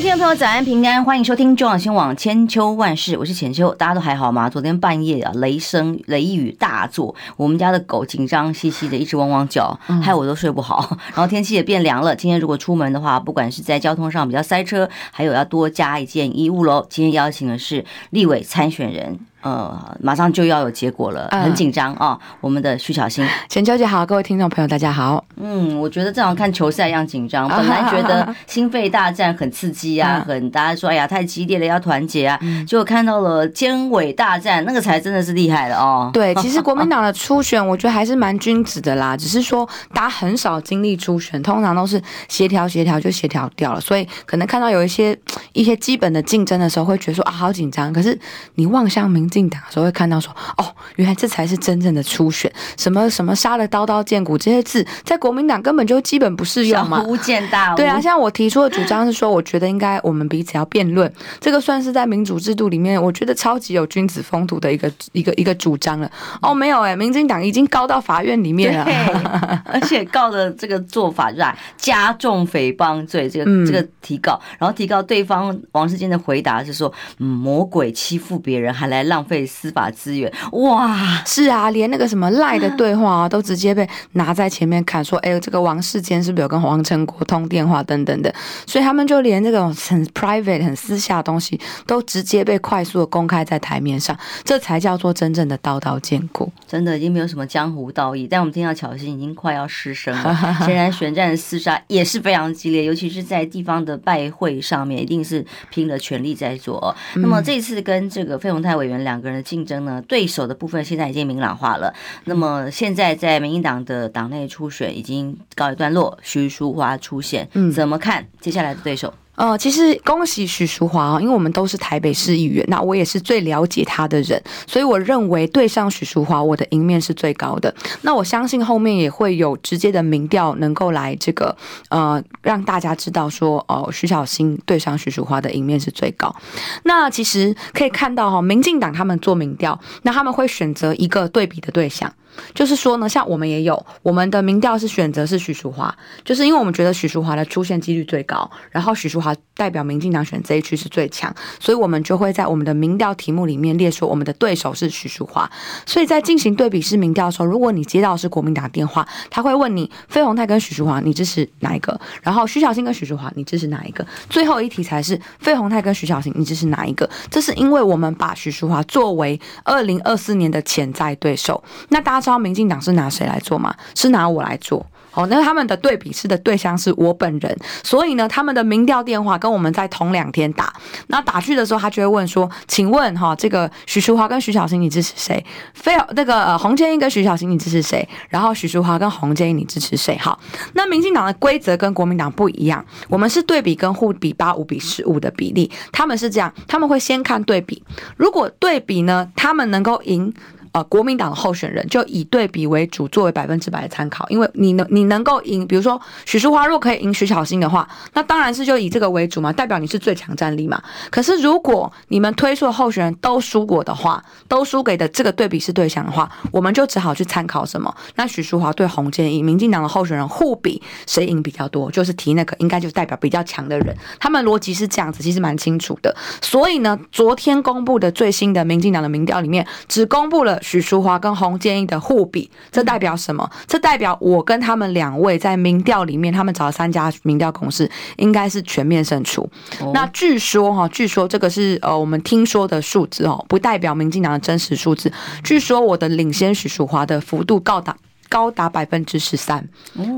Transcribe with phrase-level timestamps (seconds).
[0.00, 4.48] 位听众朋友，早安平安，欢迎收听中广新闻网千秋万世，我是浅秋，大家都还好吗？
[4.48, 10.96] 昨天半夜啊，雷声雷雨大作，我们家的狗紧张兮兮的，一直汪汪叫，害我都睡不好。
[11.08, 16.86] 然后天气也变凉了，今天如果出门的话，不管是在交通上比较塞车，还有要多加一件衣物喽。
[16.88, 19.20] 今天邀请的是立委参选人。
[19.42, 22.18] 呃，马上就要有结果了，很紧张啊！
[22.40, 25.24] 我们的徐小新， 陈小姐好，各位听众朋友大家好。
[25.36, 27.48] 嗯，我觉得正好看球赛一样紧张。
[27.48, 32.38] 本来觉得心肺大战很刺激啊，很大家说哎呀太激烈了，要团结啊。
[32.66, 36.10] 结果看到了尖尾大战，那个才真的是厉害了哦。
[36.12, 39.16] 对， 其实国民党的初选，我觉得还是蛮君子的啦。
[39.16, 41.98] 只是说大家很少经历初选，通常都是
[42.28, 45.18] 协调协调就协调掉了，所以可能看到有一些
[45.54, 47.90] 一些基本的竞争的时候，会觉得说啊好紧张。
[47.90, 48.18] 可是
[48.56, 49.29] 你望向民。
[49.30, 56.98] 进党的时候会看到说，哦，原来这才是真正的初选，什么什么杀了刀刀见骨这些字，在国民党根本就基本不适用嘛。
[56.98, 57.76] 小巫见大巫。
[57.76, 66.10] 对啊，像我提出的主张是说，我觉得应该我们彼此要辩论，这个算是在民主制度里面，我觉得超级有君子风度的一个 一个一个主张了。
[66.42, 68.84] 哦，没有哎、欸，民进党已经告到法院里面了，
[69.64, 71.44] 而且告的这个做法就是
[71.76, 79.19] 加重诽谤罪，这个、嗯、这个提告，然后提告对方王世坚的回答是说，嗯，魔鬼欺负别人还来浪。
[79.20, 88.34] 浪费司法资源，哇， 是啊，连那个什么赖的对话啊，都直接被拿在前面看，说，哎、欸，这个王世坚是不是有跟黄成国通电话等等的，
[88.66, 98.26] 所以他们就连这种很 private、很私下的东西，都直接被快速的公开在台面上，这才叫做真正的刀刀见骨，真的已经没有什么江湖道义。
[98.26, 106.96] 但我们听到巧芯已经快要失声了， 显然选战的厮杀也是非常激烈，尤其是在地方的拜会上面，一定是拼了全力在做。
[107.16, 111.92] 那么这次跟这个费鸿泰委员两个人的竞争呢，对手的部分现在已经明朗化了。
[112.26, 119.12] 那么现在在民进党的党内初选已经告一段落，徐淑华出现，怎么看接下来的对手？
[119.40, 127.74] 呃，其实恭喜许淑华啊，因为我们都是台北市议员，那我也是最了解他的人，所以我认为对上许淑华，我的赢面是最高的。
[128.02, 131.56] 那我相信后面也会有直接的民调能够来这个
[131.88, 136.36] 呃让大家知道说，哦、呃，徐小新对上许淑华的赢面是最高。
[136.82, 142.12] 那其实可以看到哈，民进党他们做民调，那他们会选择一个对比的对象。
[142.54, 155.50] 就是说呢，像我们也有我们的民调是选择是徐淑华，就是因为我们觉得徐淑华的出现几率最高，然后徐淑华代表民进党选这一区是最强，所以我们就会在我们的民调题目里面列出我们的对手是徐淑华。
[155.84, 162.00] 所以在进行对比式民调的时候，如果你接到是国民党电话，他会问你费鸿泰跟徐淑华你支持哪一个？
[162.22, 164.06] 然后徐小新跟徐淑华你支持哪一个？
[164.28, 167.08] 最后一题才是费鸿泰跟徐小新你支持哪一个？
[167.28, 172.19] 这是因为我们把徐淑华作为二零二四年的潜在对手，那大家。
[172.20, 173.74] 知道民进党是拿谁来做吗？
[173.94, 174.84] 是拿我来做。
[175.12, 180.72] 好，那他们的对比式的对象是我本人，所以呢，他们的民调电话跟我们在同两天打。
[181.08, 185.44] 那打去的时候，他就会问说：“请问哈，这个徐淑华跟徐小新你支持谁？
[185.74, 188.08] 非那个呃洪建英跟徐小新你支持谁？
[188.28, 190.16] 然后徐淑华跟洪建英你支持谁？
[190.16, 190.38] 好，
[190.74, 197.82] 那民进党的规则跟国民党不一样，我们是对比跟互比八五比十五的比例，他们是这样，他们会先看对比，
[198.16, 200.32] 如果对比呢，他们能够赢。
[200.72, 204.24] 呃，国民党的候选人就以对比为主，作为百分之百的参考。
[204.28, 210.80] 因为你能你能够赢，比如说许淑华若可以赢徐巧芯的话，那当然是就以这个为主嘛，代表你是最强战力嘛。
[211.10, 217.92] 可是如果你们推出的候选人都输过的话，都输给的这个对比是对象的话，我们就只好去参考什么？
[218.14, 223.92] 那许淑华对洪建英，民进党的候选人互比谁赢比较多，就是提那个应该就代表比较强的人。
[224.20, 226.14] 他们逻辑是这样子，其实蛮清楚的。
[226.40, 230.59] 所以呢，昨天公布的最新的民进党的民调里面，只公布了。
[230.60, 233.48] 许淑华跟洪建英的互比，这代表什么？
[233.66, 239.48] 这代表我跟他们两位在民调里面，他们找了三家民调公司，应该是全面胜出。
[239.92, 245.12] 那据说哈，据说这个是呃我们听说的数字哦，不代表民进党的真实数字。
[245.42, 247.96] 据说我的领先许淑华的幅度高达。
[248.30, 249.68] 高达百分之十三，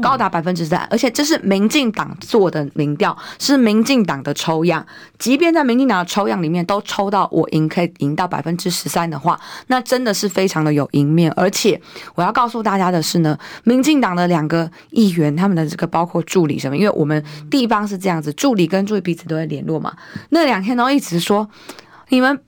[0.02, 4.86] 高达百分之十三，而且这是民进党做的民调，是民进党的抽样。
[5.18, 11.32] 即便在民进党的抽样里面都抽到我赢，可以赢到百分之十三的话，那真的是非常的有赢面。
[11.32, 11.80] 而且
[12.14, 19.96] 我要告诉大家的是呢，民进党的两个议员，他们的这个包括助理什么，因为我们地方是这样子，助理跟助理彼此都会联络嘛。
[20.28, 21.48] 那两天都一直说，
[22.10, 22.38] 你们。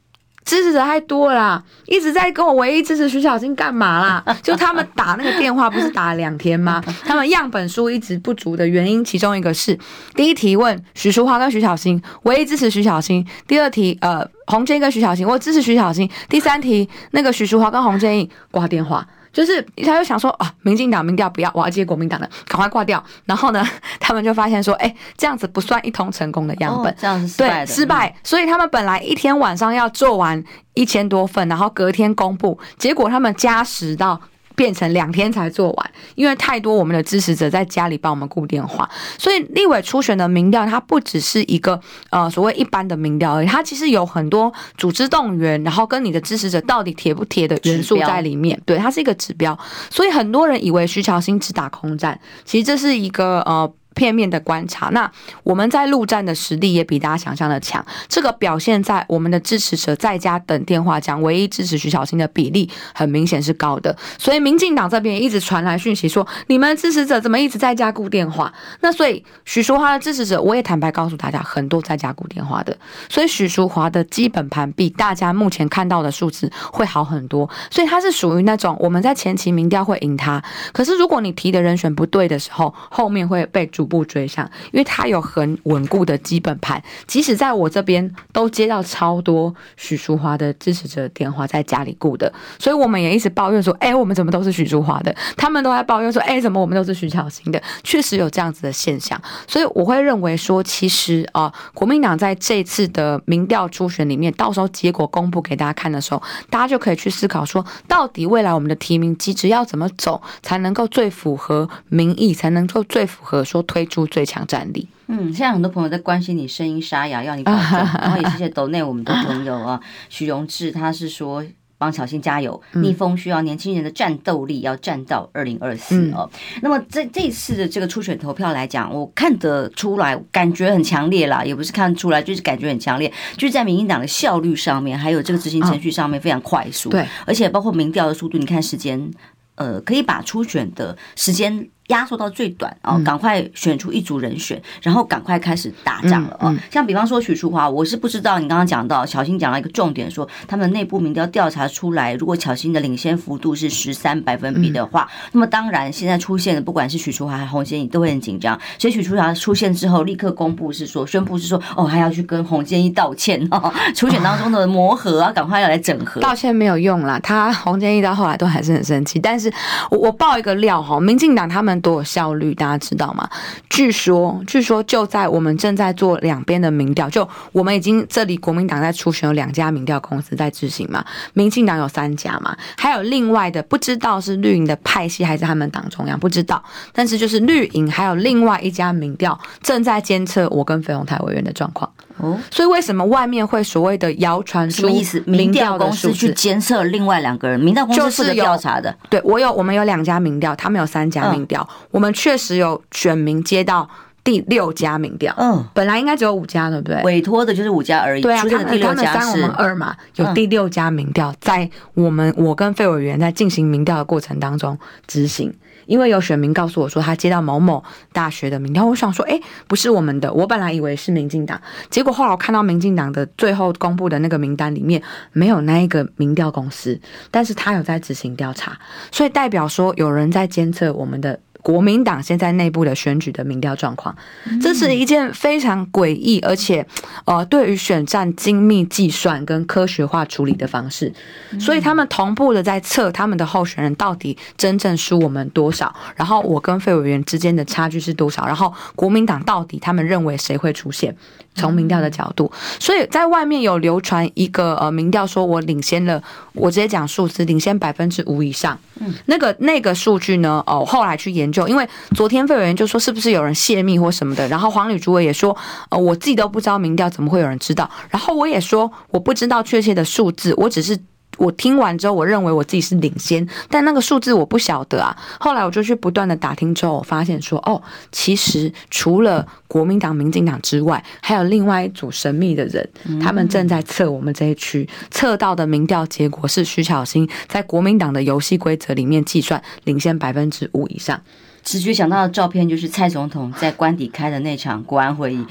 [0.45, 4.37] 支持者太多了啦，一直在跟我唯一支持徐小新干嘛啦？
[4.43, 6.83] 就他们打那个电话不是打了两天吗？
[7.05, 9.79] 他们样本数一直不足的原因，其中一个是
[10.15, 19.07] 第一题问许淑华跟徐小新，唯一支持徐小新；第二题呃洪建跟徐小新，我支持徐小新；第三题那个许淑华跟洪建义挂电话。
[19.35, 23.05] 就是他就想说啊，民进党民调不要，我要接国民党的，赶快挂掉。
[23.27, 23.63] 然后呢，
[24.01, 28.17] 他们就发现说，哎，这样子不算一通成功的样本，哦、这样是失败的，对，失败。
[28.25, 30.43] 所以他们本来一天晚上要做完
[30.73, 34.19] 一千多份，然后隔天公布，结果他们加时到。
[34.55, 41.81] 变成两天才做完，因为太多我们的支持者在家里帮我们顾电话，所以立委初选的民调，它不只是一个
[42.11, 48.61] 呃所谓一般的民调而已，它其实有很多组织动员，然后跟你的支持者到底贴不贴的元素在里面。
[48.65, 49.59] 对，它是一个指标，
[49.91, 53.73] 所以很多人以为徐巧芯只打空战，其实这是一个呃。
[53.95, 55.11] 片面的观察，那
[55.43, 57.85] 我们在陆战的实力也比大家想象的强。
[58.09, 63.97] 这个表现在我们的支持者在家等电话讲，唯一支持徐小新的比例很明显是高的。
[64.19, 68.53] 所以民进党这边一直传来讯息说，你们支持者怎么一直在家顾电话？
[68.81, 72.77] 那所以许淑华的支持者，我也坦白告诉大家，很多在家顾电话的。
[73.09, 77.49] 所以许淑华的基本盘比大家目前看到的数字会好很多。
[77.71, 80.43] 所以他是属于那种我们在前期民调会赢他，
[80.73, 83.84] 可是如果你提的人选不对的时候，后面会被主。
[83.85, 95.15] 逐步追上，因为他有很稳固的基本盘，即使在我这边都接到超多许淑华的支持者电话，在家里顾的，所以我们也一直抱怨说，哎、我们怎么都是许淑华的？
[95.37, 97.63] 他们都在抱怨说，哎、怎么我们都是徐巧芯的？
[97.83, 113.63] 确实有这样子的现象，所以我会认为说，其实啊、国民党在这次的民调初选里面，到时候结果公布给大家看的时候，大家就可以去思考说，到底未来我们的提名机制要怎么走，才能够最符合民意，才能够最符合说。
[113.75, 114.87] 推出最强战力。
[115.09, 117.79] 嗯，现在很多朋友在关心你声音沙哑，要你保重。
[118.01, 121.45] 然后也谢谢斗内我们的朋友啊，许荣志他是说
[121.77, 126.31] 帮小新加油，逆风需要年轻人的战斗力，要战到二零二四哦。
[126.63, 136.91] 那么这这次的这个初选投票来讲，我看得出来，感觉很强烈啦，也不是看出来，就是感觉很强烈，就是在民进党的效率上面，还有这个执行程序上面非常快速。
[136.91, 139.11] 对，而且包括民调的速度，你看时间，
[139.57, 141.69] 呃，可以把初选的时间。
[141.89, 146.55] 压缩到最短哦，赶快选出一组人选，然后赶快开始打仗了哦。
[146.71, 158.59] 像比方说许淑华，我是不知道你刚刚讲到小新讲了一个重点，说他们内部民调调查出来，如果小新的领先幅度是十三百分比的话，那么当然现在出现的不管是许淑华还是洪建义都会很紧张。
[158.79, 166.23] 所以许淑华出现之后，立刻公布是说宣布是说哦，还要去跟洪建义道歉哦， 初选当中的磨合啊，赶快要来整合。
[166.23, 169.19] 道歉没有用啦，他洪建义到后来都还是很生气。
[169.19, 169.53] 但是
[169.91, 171.74] 我我爆一个料哈，民进党他们。
[171.81, 173.29] 多有效率，大家知道吗？
[173.69, 186.63] 据说，据说就在我们正在做两边的民调，就我们已经这里国民党在初选有两家民调公司在执行嘛，民进党有三家嘛，还有另外的不知道是绿营的派系还是他们党中央不知道，
[186.93, 191.91] 但是就是绿营还有另外一家民调正在监测我跟费鸿泰委员的状况。
[192.19, 194.71] 哦，所以为什么外面会所谓的谣传？
[194.71, 195.21] 什么意思？
[195.27, 198.95] 民调公司去监测另外两个人，民调公司负责调查的。
[199.11, 201.64] 对，我有，我们有两家民调，他们有三家民调。
[201.91, 203.89] 我们确实有选民接到
[204.23, 205.35] 第六家民调。
[205.37, 207.03] 嗯，本来应该只有五家，对不对？
[207.03, 208.23] 委托的就是五家而已。
[208.23, 215.53] 对啊，他们他们三我们二嘛，有第六家民调，在我们我跟费委员在进行民调的过程当中执行。
[215.87, 225.03] 因为有选民告诉我说，他接到某某大学的民调，我想说，哎，不是我们的，我本来以为是民进党，结果后来我看到民进党的最后公布的那个名单里面
[225.33, 226.99] 没有那一个民调公司，
[227.31, 228.79] 但是他有在执行调查，
[229.13, 231.39] 所以代表说有人在监测我们的。
[231.65, 234.15] 国民党现在内部的选举的民调状况，
[234.61, 236.87] 这是一件非常诡异，而且
[237.25, 241.11] 呃，对于选战精密计算跟科学化处理的方式，
[241.59, 251.17] 所以他们同步的在测他们的候选人到底真正输我们多少，然后我跟费委员之间的差距是多少，然后国民党到底他们认为谁会出现？
[251.55, 258.79] 从民调的角度，所以在外面有流传一个呃民调，说我领先了，我直接讲数字，领先百分之五以上。
[259.01, 260.63] 嗯，那个那个数据呢？
[260.67, 265.57] 哦，后来去研究，因为昨天费委员就说是不是有人泄密或什么的，然后黄旅主委也说，
[265.91, 270.99] 呃，我自己都不知道民调怎么会有人知道，然后我也说我不知道确切的数字，我只是。
[271.37, 275.17] 我听完之后，我认为我自己是领先，但那个数字我不晓得啊。
[275.39, 282.89] 后来我就去不断的打听之后，我发现说，哦，其实除了国民党、民进党之外，还有另外一组神秘的人，
[283.21, 291.21] 他们正在测我们这一区，测到的民调结果是徐巧芯在国民党的游戏规则里面计算领先百分之五以上。
[291.65, 295.45] 直觉想到的照片就是蔡总统在官邸开的那场国安会议，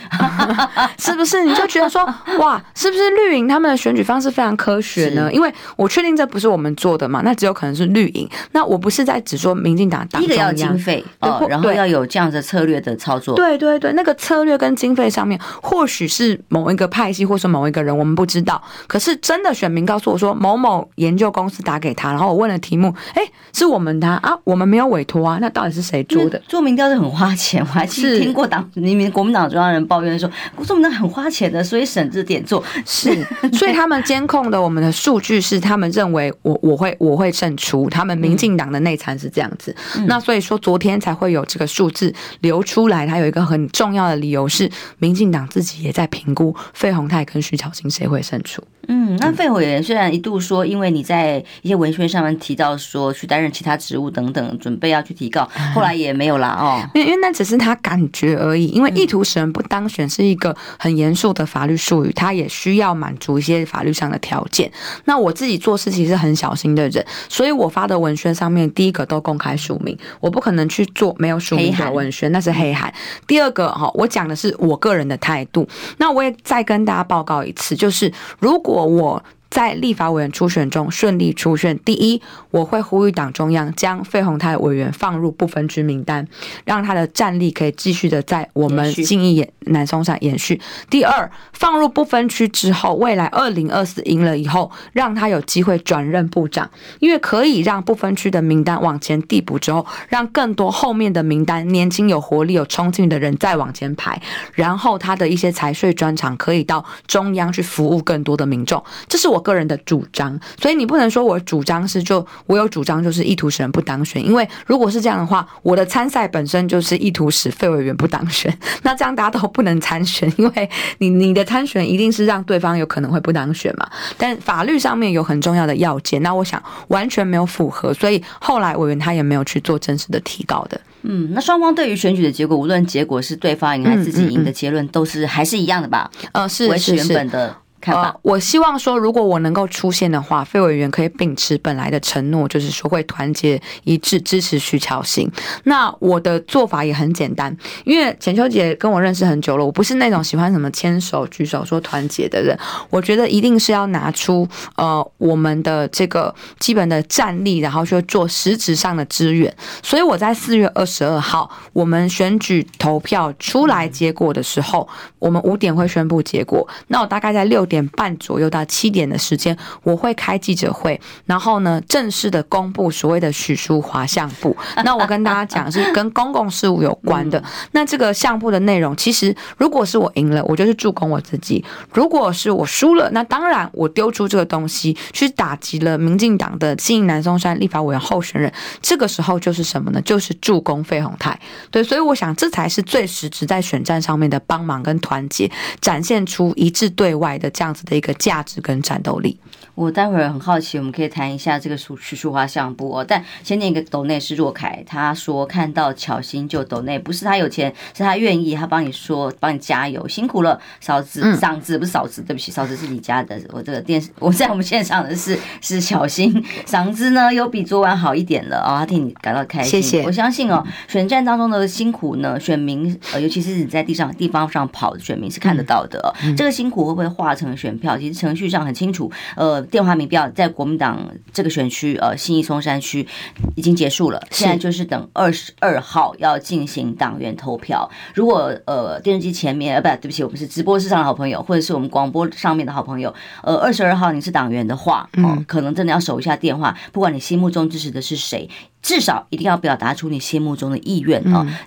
[0.99, 1.43] 是不是？
[1.43, 2.05] 你就觉得说，
[2.39, 5.31] 哇，是不是绿营他们的选举方式非常科学呢？
[5.33, 8.29] 因为我确定这不是我们做的嘛，那只有可能是绿营。
[8.51, 13.35] 那我不是在只说民进党第一个要经费哦，然后要有这样的策略的操作。
[13.35, 18.61] 对对对，那个策略跟经费上面，或许是某一个派系，或是某一个人，我们不知道。
[18.87, 23.21] 可是真的选民告诉我说，某某研究公司打给他，然后我问了题目，哎，
[23.53, 26.41] 是我们的啊，我们没有委托啊，那到底是谁做的？
[26.47, 30.29] 做民调是很花钱，我还 是听过党里面国民党中央人抱怨说，
[30.63, 32.63] 做民调很花钱的，所以省着点做。
[32.85, 39.75] 是， 所以他们监控的我们的数据是，他们认为我我会我会胜出，他们民进党的内参是这样子。
[39.97, 44.69] 嗯、那所以说昨天才会有这个数字流出来，它有一个很重要的理由是，
[44.99, 48.63] 民进党自己也在评估费鸿泰跟徐巧芯谁会胜出。
[48.87, 64.69] 嗯，那费委员虽然一度说，因为你在一些文宣上面提到说去担任其他职务等等，准备要去提告，后来也没有啦哦，因为因为那只是他感觉而已，因为意图使人不当选是一个很严肃的法律术语，他也需要满足一些法律上的条件。
[65.05, 72.93] 那我自己做事情是很小心的人，所以我发的文宣上面第一个都公开署名，我不可能去做没有署名的文宣，那是黑函。
[73.27, 75.65] 第二个哈，我讲的是我个人的态度，
[75.99, 78.72] 那我也再跟大家报告一次，就是如果。
[78.73, 82.19] 我在立法委员初选中顺利出选，第一，
[82.49, 86.27] 我会呼吁党中央将费鸿泰委员放入不分区名单，
[86.65, 90.59] 让他的战力可以继续的在我们信义延南松山延续。
[90.89, 96.67] 第二，放入不分区之后，未来二零二四赢了以后，让他有机会转任部长，
[96.97, 104.19] 因为可以让不分区的名单往前递补之后，让更多后面的名单年轻有活力、有冲劲的人再往前排，
[104.53, 123.87] 然后他的一些财税专长可以到中央去服务更多的民众，这是我个人的主张，所以你不能说我主张是就我有主张就是意图使人不当选，因为如果是这样的话，我的参赛本身就是意图使费委员不当选， 那这样大家都不能参选，因为你你的参选一定是让对方有可能会不当选嘛。
[124.17, 130.79] 但法律上面有很重要的要件，那我想完全没有符合，所以后来委员他也没有去做正式的提告的。
[131.03, 136.09] 嗯，那双方对于选举的结果，无论结果是对方赢还是自己赢的结论，都是还是一样的吧？
[136.31, 137.53] 呃，是维持原本的。
[137.85, 145.29] 呃，我希望说，如果我能够出现的话，费委员可以秉持本来的承诺，就是说会团结一致支持徐巧芯。
[145.65, 152.57] 那我的做法也很简单，因为浅秋姐跟我认识很久了，我不是那种喜欢什么牵手举手说团结的人。
[152.89, 154.47] 我觉得一定是要拿出
[154.77, 159.53] 呃我们的这个基本的战力，然后去做实质上的支援。
[159.81, 164.87] 所以我在四月二十二号我们选举投票出来结果的时候，
[165.19, 166.65] 我们五点会宣布结果。
[166.87, 167.72] 那我大概在六点。
[167.73, 174.55] 点半左右到七点的时间，我会开记者会，然后呢，正式的公布所谓的许淑华相簿。
[174.83, 177.43] 那我跟大家讲是跟公共事务有关的。
[177.71, 188.53] 那这个相簿的内容，其实如果是我赢了，我就是助攻我自己；如果是我输了，那当然我丢出这个东西去打击了民进党的信义南松山立法委员候选人。
[188.83, 189.99] 这个时候就是什么呢？
[190.01, 191.39] 就是助攻费鸿泰。
[191.71, 195.49] 对，所以我想这才是最实质在选战上面的帮忙跟团结，
[195.81, 197.49] 展现出一致对外的。
[197.63, 199.39] 这样子的一个价值跟战斗力，
[199.75, 203.05] 我待会儿很好奇，我们可以谈一下这个徐徐淑华相簿哦。
[203.07, 213.39] 但先念一个抖内是若凯，他说看到巧心就抖内，不是他有钱，是他愿意，他帮你说，帮你加油，辛苦了，嫂子，嗓子不是嫂子，对不起，嫂子是你家的。
[213.51, 219.81] 我这个电视，我在我们线上的是是巧心，嗓子呢有比昨晚好一点了啊、哦，他替你感到开心。
[219.81, 227.53] 谢谢，我相信哦，选战当中的辛苦呢，选民呃，尤其是你在地上地方上跑的选民是看得到的、这个辛苦会不会化成？
[227.53, 233.07] 选票其实程序上很清楚，呃，电话民调在国民党这个选区，呃，信义松山区
[233.55, 237.89] 已经结束了，现在就是等二十二号要进行党员投票。
[238.13, 248.49] 如果呃电视机前面，呃，不，对不起，我们是直播室上的好朋友，或者是我们广播上面的好朋友，呃，二十二号你是党员的话，哦、呃，可能真的要守一下电话，不管你心目中支持的是谁，
[248.81, 251.59] 至少一定要表达出你心目中的意愿啊、呃，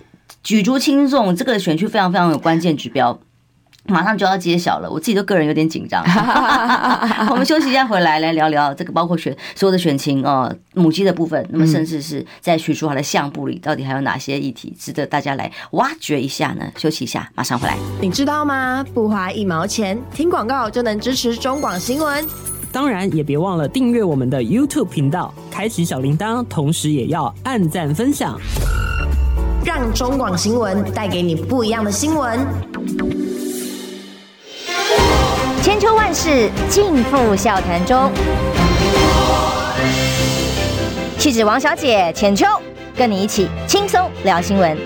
[0.43, 3.19] 举足轻重，这个选区非常非常有关键指标。
[3.89, 6.03] 马上就要揭晓了，我自己都个人有点紧张。
[7.31, 16.67] 我们休息一下，回来来聊聊这个，包括选所有的选情哦，母鸡的部分，那么甚至是在徐淑华的相簿里，到底还有哪些议题值得大家来挖掘一下呢？
[16.77, 17.77] 休息一下，马上回来。
[18.01, 18.85] 你知道吗？
[18.95, 22.25] 不花一毛钱，听广告就能支持中广新闻。
[22.73, 28.39] 当然，也别忘了订阅我们的 YouTube 频道，开启小铃铛，同时也要按赞分享，
[29.65, 32.47] 让中广新闻带给你不一样的新闻。
[35.67, 38.09] 千秋万世尽付笑谈中。
[41.19, 42.47] 气质王小姐浅秋，
[42.97, 44.79] 跟你一起轻松聊新闻。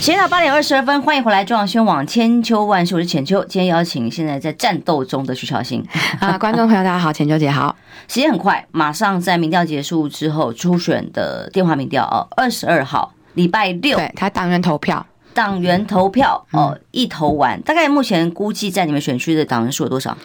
[0.00, 3.44] 时间到八点二十二分，欢迎回来中央新闻网千秋万世，我是浅秋。
[3.44, 5.86] 今天邀请现在在战斗中的徐小新
[6.18, 7.76] 啊，观众朋友大家好，浅秋姐好。
[8.08, 20.16] 时间很快，马上在民调结束之后，初选的电话民调哦，二十二号礼拜六，对他党员投票，党员投票哦，一投完，大概目前估计在你们选区的党员数有多少？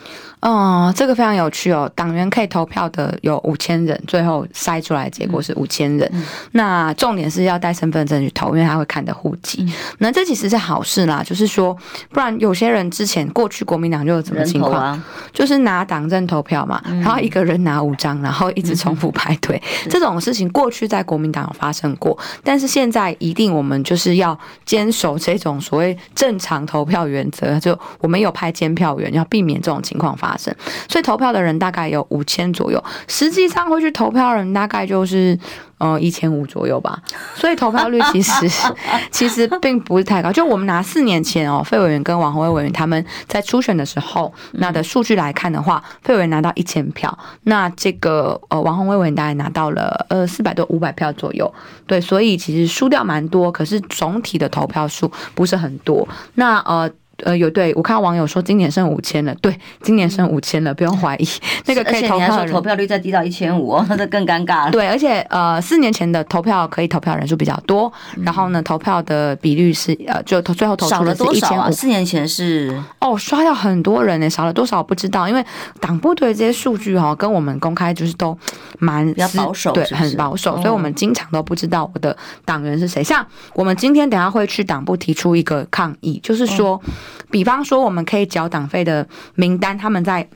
[0.46, 1.92] 哦，这个非常有趣哦。
[1.96, 6.08] 党员可以投票的有五千人，最后筛出来的结果是五千人。
[6.14, 9.66] 嗯、那重点是要带身份证去投，因为他会看的户籍。
[9.68, 11.76] 嗯、那这其实是好事啦，就是说，
[12.12, 22.16] 不然有些人之前过去国民党就有什么情况，啊、就是拿党证投票嘛，嗯、然后一个人拿五张，然后一直重复排队，嗯、这种事情过去在国民党有发生过。
[22.44, 30.35] 但是现在一定我们就是要坚守这种所谓正常投票原则，就我们有派监票员，要避免这种情况发生。
[30.38, 35.38] 所以投票的人大概有五千左右，实际上会去投票的人大概就是
[35.78, 37.02] 呃一千五左右吧。
[37.36, 38.50] 所以投票率其实
[39.12, 40.32] 其实并不是太高。
[40.32, 51.52] 就我们拿四年前哦，费委员跟王宏威委员他们在初选的时候那的数据来看的话，费委员拿到一千票，那这个呃王宏威委员大概拿到了呃四百多五百票左右。
[51.88, 56.08] 对，所以其实输掉蛮多，可是总体的投票数不是很多。
[56.36, 56.90] 那呃。
[57.24, 61.28] 呃，有对我看到网友说今年剩五千了，对，今年剩五千了，不用怀疑。
[61.66, 64.72] 那个可以投票，投票率再低到一千五，那更尴尬了。
[64.72, 67.92] 对，而且呃，四年前的投票可以投票人数比较多，
[68.24, 71.72] 然后呢，投票的比率是呃，就投最后投出的是一千五。
[71.72, 75.44] 四年前是哦，刷掉很多人呢，少了多少不知道，因为
[75.80, 78.38] 党部对这些数据哈，跟我们公开就是都
[78.80, 83.04] 蛮比较保守，对，很保守，所以我们经常都不知道我的党员是谁。
[83.04, 86.82] 像我们今天等下会去党部提出一个抗议，就是说。
[87.30, 90.28] 比方说，我们可以缴党费的名单，他们在。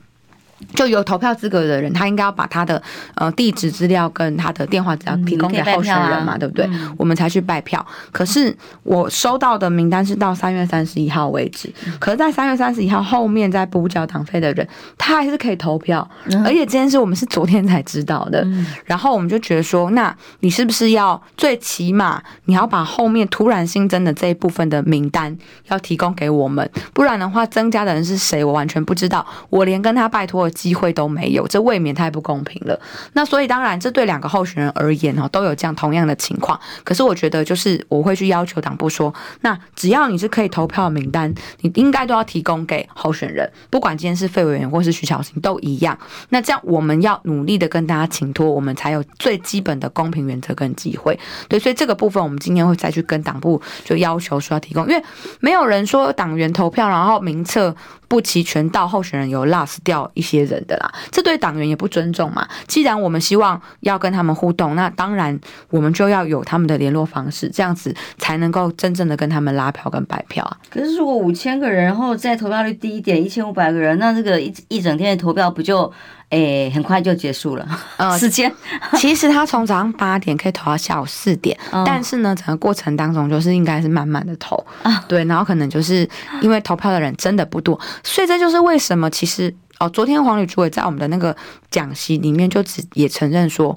[0.74, 2.80] 就有投票资格的人，他应该要把他的
[3.14, 6.68] 呃地址资料跟他的电话资料提供给候选人嘛，对不对？
[6.98, 7.84] 我们才去拜票。
[8.12, 16.06] 可是我收到的名单是到三月三十一号为止，可是在三月三十一号后面再补缴党费的人，他还是可以投票。
[16.44, 18.46] 而且这件事我们是昨天才知道的，
[18.84, 25.34] 然后我们就觉得说，那你是不是要最起码你要把后面突然新增的这一部分的名单
[25.68, 29.24] 要提供给我们，不然的话增加的人是谁，我完全不知道。
[29.48, 30.49] 我连跟他拜托。
[30.50, 32.78] 机会都没有，这未免太不公平了。
[33.12, 36.58] 那所以当然，这对两个候选人而言哦，都有这样同样的情况。
[36.82, 45.96] 可是我觉得，就是我会去要求党部说，那只要你是可以投票的名单，你应该都要提供给候选人，不管今天是费委员或是徐巧芯都一样。
[46.30, 51.18] 那这样我们要努力的跟大家请托，我们才有最基本的公平原则跟机会。
[51.48, 55.02] 对，所以这个部分我们今天会再去跟党部就要求说要提供，因为
[55.38, 57.74] 没有人说党员投票然后名册
[58.08, 60.39] 不齐全到候选人有 lost 掉一些。
[60.44, 62.46] 人的啦，这对党员也不尊重嘛。
[62.66, 65.38] 既然我们希望要跟他们互动，那当然
[65.70, 70.56] 我们就要有他们的联络方式，这样子才能够真正的跟他们拉票跟白票啊。
[70.70, 75.90] 可是如果五千个人，然后再投票率低一点，一千五百个人，那这个一一整天的投票不就
[76.30, 77.66] 诶很快就结束了？
[77.96, 78.52] 呃， 时间
[78.96, 86.08] 其实他从早上八点可以投到下午四点， 嗯、但是呢，整个过程当中就是应该是慢慢的投啊，对，然后可能就是
[86.40, 89.54] 因为投票的人真的不多，所以这就是为什么其实。
[89.80, 91.36] 哦，昨天黄旅主委在我们的那个
[91.70, 93.76] 讲席里面就只也承认说，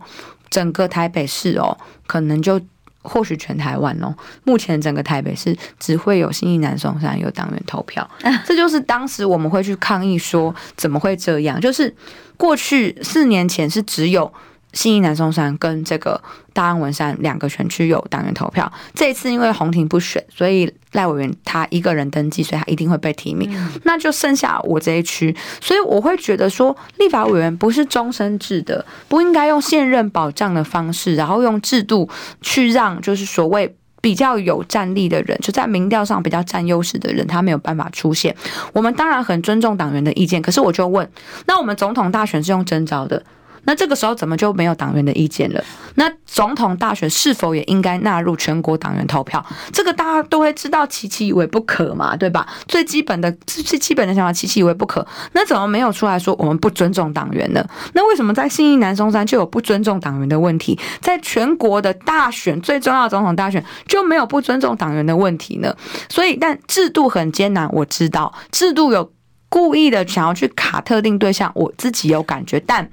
[0.49, 2.61] 整个台北市哦，可能就
[3.01, 4.13] 或许全台湾哦，
[4.43, 8.07] 目前整个台北市只会有新义南松山有党员投票，
[8.45, 11.95] 这就是当时我们会去抗议说怎么会这样，就是
[12.37, 14.31] 过去四年前是只有。
[14.73, 32.09] 信义南松山跟这个大安文山两个选区有党员投票，这一次因为洪庭不选，所以赖委员他一个人登记，所以他一定会被提名，嗯、那就剩下我这一区，所以我会觉得说，立法委员不是终身制的，不应该用现任保障的方式，然后用制度
[32.41, 38.35] 去让就是所谓比较有战力的人，就在民调上比较占优势的人，他没有办法出现。
[38.73, 41.09] 我们当然很尊重党员的意见，可是我就问，
[41.45, 43.23] 那我们总统大选是用征召的？
[43.65, 45.63] 那这个时候怎么就没有党员的意见了？
[45.95, 49.43] 那总统大选是否也应该纳入全国党员投票？
[49.71, 52.47] 这个大家都会知道，期期以为不可嘛，对吧？
[52.67, 55.05] 最基本的、最基本的想法，期期以为不可。
[55.33, 57.65] 那怎么没有出来说我们不尊重党员呢？
[57.93, 60.77] 那为什么在信义南松山就有不尊重党员的问题？
[60.99, 65.75] 在全国的大选最重要总统大选就没有不尊重党员的问题呢？
[66.09, 69.11] 所以，但制度很艰难，我知道制度有。
[69.53, 72.89] 故意的想要去卡特定对象，我自己有感觉，但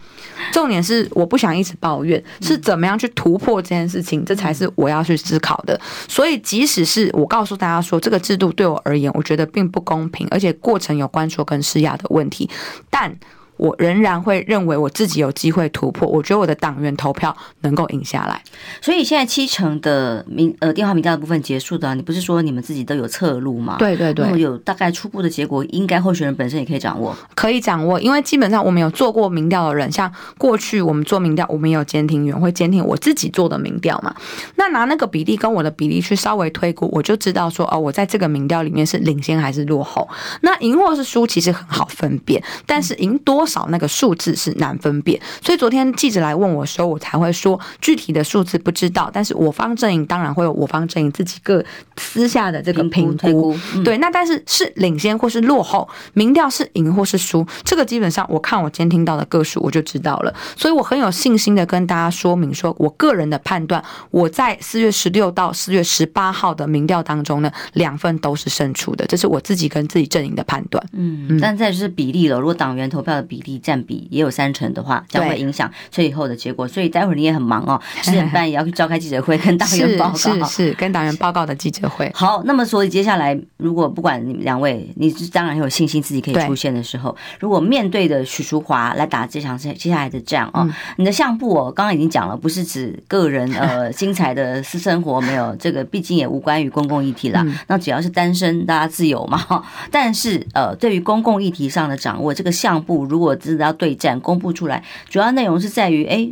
[0.53, 5.81] 重点是我不想一直抱怨，是怎么样去突破这件事情，这才是我要去思考的。
[6.07, 12.51] 所以，即使是我告诉大家说这个制度对我而言，我觉得并不公平，而且过程有关说跟施压的问题，
[12.91, 13.17] 但。
[13.61, 16.09] 我仍然会认为我自己有机会突破。
[16.09, 18.43] 我觉得我的党员投票能够赢下来。
[18.81, 23.77] 所以现在七成的民呃电话民调的部分结束的，你不是说你们自己都有侧路吗？
[23.79, 34.15] 对对对，那么有大概初步的结果，应该候选人本身也可以掌握，可以掌握，因为基本上我们有做过民调的人，像过去我们做民调，我们也有监听员会监听我自己做的民调嘛。
[34.57, 40.09] 那拿那个比例跟我的比例去稍微推估，我就知道说哦，我在这个民调里面是领先还是落后。
[40.41, 45.21] 那赢或是输其实很好分辨，但是赢多少那个数字是难分辨。
[45.43, 51.65] 所以昨天记者来问我的时候，我才会说具体的数字不知道，但是我方阵营当然会有我方阵营自己各
[51.97, 53.27] 私下的这个评估。
[53.27, 60.33] 评估嗯、对，那但是是领先或是落后，民调是赢或是输，这个基本上我看我监听到的个数我就知道了。
[60.57, 70.85] 所以我很有信心的跟大家说明说，我个人的判断，我在四月十六到四月十八号的民调当中呢，两份都是胜出的，这是我自己跟自己阵营的判断。
[70.93, 76.67] 嗯，但再就是比例了，如果党员投票的比例占比也有三成的话，将会影响最后的结果。
[76.67, 80.47] 所以待会儿你也很忙哦， 十点半也要去召开记者会，跟党员报告。
[80.47, 82.11] 是跟党员报告的记者会。
[82.15, 97.45] 好，那么所以接下来，如果不管你们两位，你当然很有信心自己可以出现的时候，如果面对的许淑华来打这场接接下来的仗哦，你的相簿哦，刚刚已经讲了，不是指个人 呃精彩的私生活，没有这个，毕竟也无关于公共议题啦。
[97.69, 99.65] 那只要是单身，大家自由嘛。
[99.91, 106.31] 但是呃，对于公共议题上的掌握，这个相簿如果真的要对战，公布出来，主要内容是在于哎。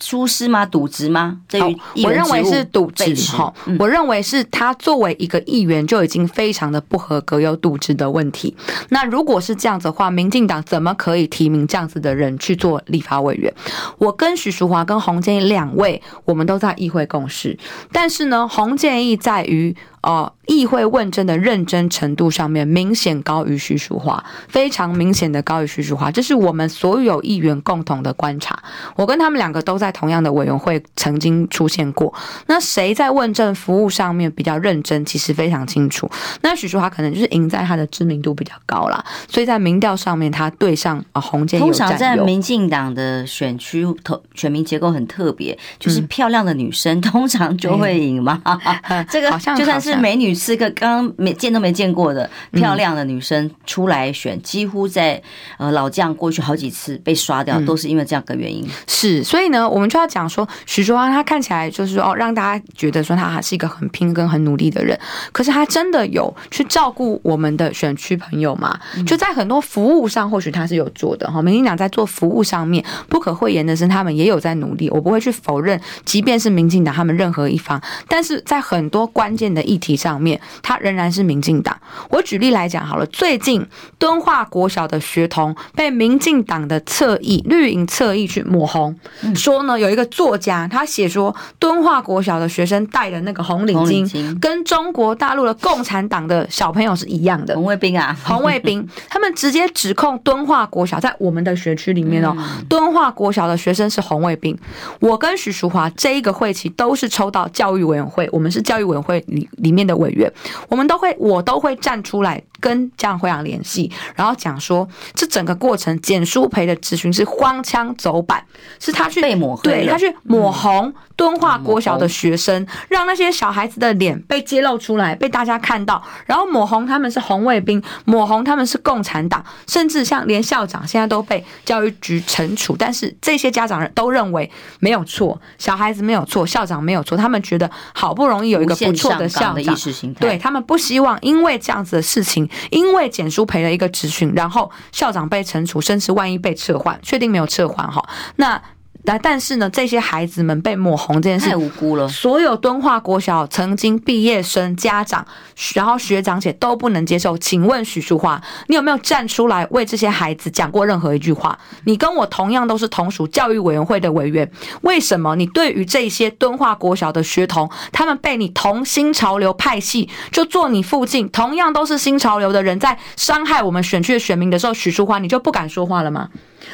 [0.00, 0.64] 疏失吗？
[0.64, 1.40] 渎职吗？
[1.48, 3.12] 对于我认为是渎职。
[3.36, 8.56] 哈，我认为是他作为一个议员就已经非常的不合格，有渎职的问题。
[8.90, 13.52] 那如果是这样子的话，民进党怎么可以提名这样子的人去做立法委员？
[13.98, 17.58] 我跟许淑华跟洪建义两位，我们都在议会共事，
[17.90, 19.74] 但是呢，洪建义在于。
[20.02, 28.56] 哦，议会问政的认真程度上面明显高于徐淑华，非常明显的高于徐淑华，这是我们所有议员共同的观察。
[28.94, 32.14] 我跟他们两个都在同样的委员会曾经出现过。
[32.46, 36.08] 那谁在问政服务上面比较认真，其实非常清楚。
[36.42, 41.58] 那徐淑华可能就是赢在他的知名度比较高啦，所以在民调上面他对上啊洪建。
[41.58, 48.40] 通常在民进党的选区投选民结构很特别，就是漂亮的女生通常就会赢嘛。
[48.88, 49.87] 嗯、 这个好像就算是。
[49.92, 55.20] 是美女是个刚刚没见都没见过的漂亮的女生出来选，嗯、几乎在
[55.58, 58.64] 呃老将过去好几次被刷掉，都是因为这样个原因。
[58.64, 64.98] 嗯、是，所以呢，我们就要讲说，许淑华她看起来就是说哦，让大家觉得说她还是一个很拼跟很努力的人。
[65.32, 68.78] 可是她真的有去照顾我们的选区朋友吗？
[69.06, 71.40] 就在很多服务上，或许她是有做的哈。
[71.40, 74.90] 民进党在做服务上面，不可讳言的是，他们也有在努力。
[74.90, 81.76] 我不会去否认，即便是民进党他们任何一方，但是在很多关键的议题上面，他仍然是民进党。
[82.10, 83.64] 我举例来讲好了，最近
[83.98, 88.94] 敦化国小的学童被民进党的侧翼绿营侧翼去抹红，
[89.34, 97.54] 说呢有一个作家他写说敦化国小的学生戴的那个红领巾，跟中国大陆的共产党的小朋友是一样的。
[97.54, 102.36] 红卫兵啊，红卫兵， 他们直接指控敦化国小在我们的学区里面哦，
[102.68, 104.56] 敦化国小的学生是红卫兵。
[105.00, 110.32] 我跟许淑华这一个会期都是抽到教育委员会，我们是教育委员会里里面的委员，
[110.70, 118.44] 我们都会，我都会站出来跟家长会长联系，然后讲说，这整个过程简书培的咨询是荒腔走板，
[118.80, 139.76] 是他去被抹黑，对，他去抹红敦化国小的学生，让那些小孩子的脸被揭露出来，被大家看到，然后抹红他们是红卫兵，抹红他们是共产党，甚至像连校长现在都被教育局惩处，但是这些家长都认为没有错，小孩子没有错，校长没有错，他们觉得好不容易有一个不错的校长。
[140.18, 148.62] 对，他们不希望因为这样子的事情，因为简书培了一个质询，然后校长被惩处，甚至万一被撤换，确定没有撤换哈，那。
[149.08, 152.06] 但但是呢，这些孩子们被抹红这件事太无辜了。
[152.08, 155.26] 所有敦化国小曾经毕业生家长，
[155.74, 157.38] 然后学长姐都不能接受。
[157.38, 161.58] 请问许淑华，你有没有站出来为这些孩子讲过任何一句话？
[161.84, 164.50] 你跟我同样都是同属教育委员会的委员，
[164.82, 176.28] 为什么你对于这些敦化国小的学童，他们被你同新潮流派系就坐你附近，同样都是新潮流的人在伤害我们选区的选民的时候，许淑华你就不敢说话了吗？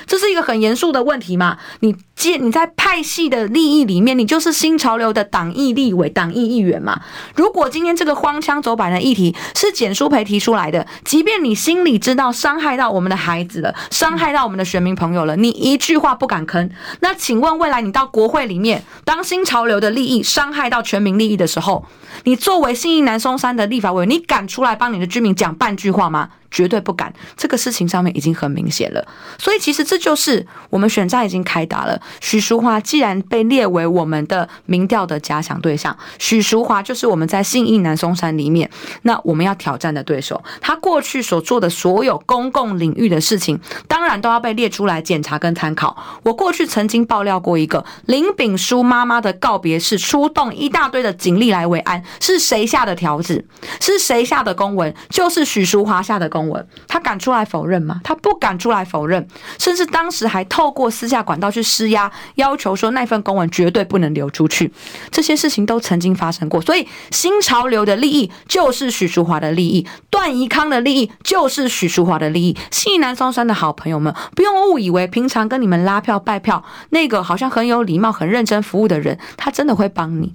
[0.07, 1.59] 这是一个很严肃的问题嘛？
[1.81, 7.01] 你借你在派系的利益里面，你就是新潮流的党意立委、党意议员嘛？
[7.35, 21.85] 如果今天这个荒腔走板的议题是简舒培提出来的，即便你心里知道伤害到我们的孩子了，伤害到我们的选民朋友了，你一句话不敢吭，那请问未来你到国会里面，当新潮流的利益伤害到全民利益的时候，
[22.23, 26.31] 你作为新义南松山的立法委员，你敢出来帮你的居民讲半句话吗？
[26.51, 27.13] 绝对不敢。
[27.37, 29.05] 这个事情上面已经很明显了，
[29.39, 32.01] 所以其实这就是我们选战已经开打了。
[32.21, 38.69] 许淑华既然被列为我们的民调的假想对象，许淑华就是我们在信义南松山里面，
[39.03, 40.43] 那我们要挑战的对手。
[40.61, 45.97] 他过去所做的所有公共领域的事情，当然都要被列出来检查跟参考。
[46.23, 53.45] 我过去曾经爆料过一个林炳书妈妈的告别式，出动一大堆的警力来维安，是谁下的条子？
[53.81, 54.93] 是谁下的公文？
[55.11, 56.67] 就是许淑华下的公文。
[56.89, 58.01] 他敢出来否认吗？
[58.03, 59.27] 他不敢出来否认，
[59.59, 61.94] 甚至当时还透过私下管道去施压，
[62.35, 64.73] 要求说那份公文绝对不能流出去。
[65.11, 72.57] 这些事情都曾经发生过，所以新潮流的利益就是许淑华的利益，段宜康的利益就是许淑华的利益。
[72.71, 80.33] 信南松山的好朋友们，不用误以为平常跟你们拉票拜票那个好像很有礼貌、很认真服务的人，他真的会帮你。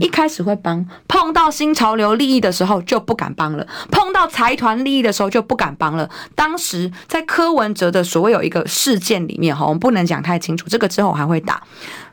[0.00, 6.08] 一开始会帮，碰到新潮流利益的时候就不敢帮了；碰到财团利益的时候就不敢帮了。
[6.34, 11.62] 当时在柯文哲的所谓有一个事件里面，哈，我们不能讲太清楚，这个之后我还会打，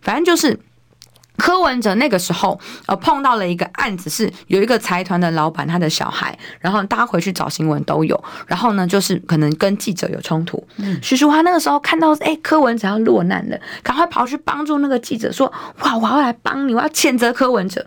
[0.02, 0.60] 反正就是。
[1.36, 10.64] 柯文哲那个时候，呃，碰到了一个案子，是有一个财团的老板，他的小孩，然后大家回去找新闻都有，然后呢，就是可能跟记者有冲突。
[10.78, 17.84] 嗯，徐淑华那个时候看到，哎，柯文哲要落难了，赶快跑去帮助那个记者，说：“哇，我要来帮你，我要谴责柯文哲。”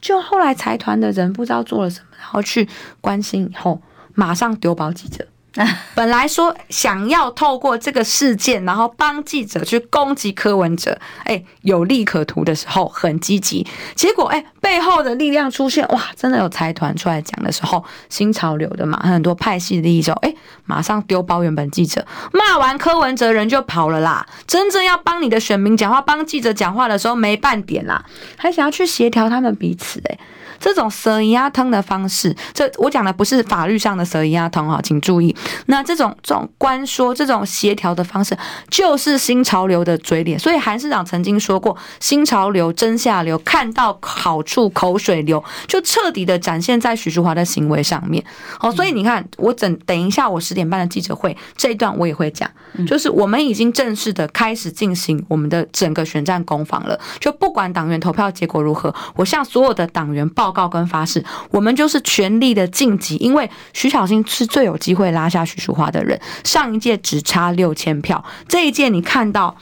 [0.00, 2.68] 就后来财团的人不知道做了什么，然后去
[3.00, 3.82] 关心以后，
[4.14, 5.26] 马上丢包记者。
[5.94, 24.26] 本来说想要透过这个事件，然后帮记者去攻击柯文哲，哎，有利可图的时候很积极，结果哎，背后的力量出现，哇，真的有财团出来讲的时候，新潮流的嘛，很多派系的利益之后，哎，马上丢包原本记者，骂完柯文哲人就跑了啦。
[24.46, 28.04] 真正要帮你的选民讲话，帮记者讲话的时候没半点啦，
[28.36, 30.18] 还想要去协调他们彼此，哎。
[30.58, 35.34] 这种蛇一样通的方式，这我讲的不是法律上的蛇一样通哈，请注意。
[35.66, 38.36] 那这种这种官说这种协调的方式，
[38.70, 40.38] 就是新潮流的嘴脸。
[40.38, 48.24] 所以韩市长曾经说过，新潮流真下流，看到好处口水流，就彻底的展现在许淑华的行为上面。
[48.58, 52.50] 好，所以你看，我等等一下，我十点半的记者会这一段我也会讲，
[52.86, 56.98] 就是我们已经正式的开始进行我们的整个选战攻防了。
[57.20, 60.45] 就不管党员投票结果如何，我向所有的党员报。
[60.46, 66.20] 报告跟发誓，我们就是全力的晋级，因为徐巧芯是最有机会拉下徐淑华的人。
[66.44, 69.56] 上一届只差六千票，这一届你看到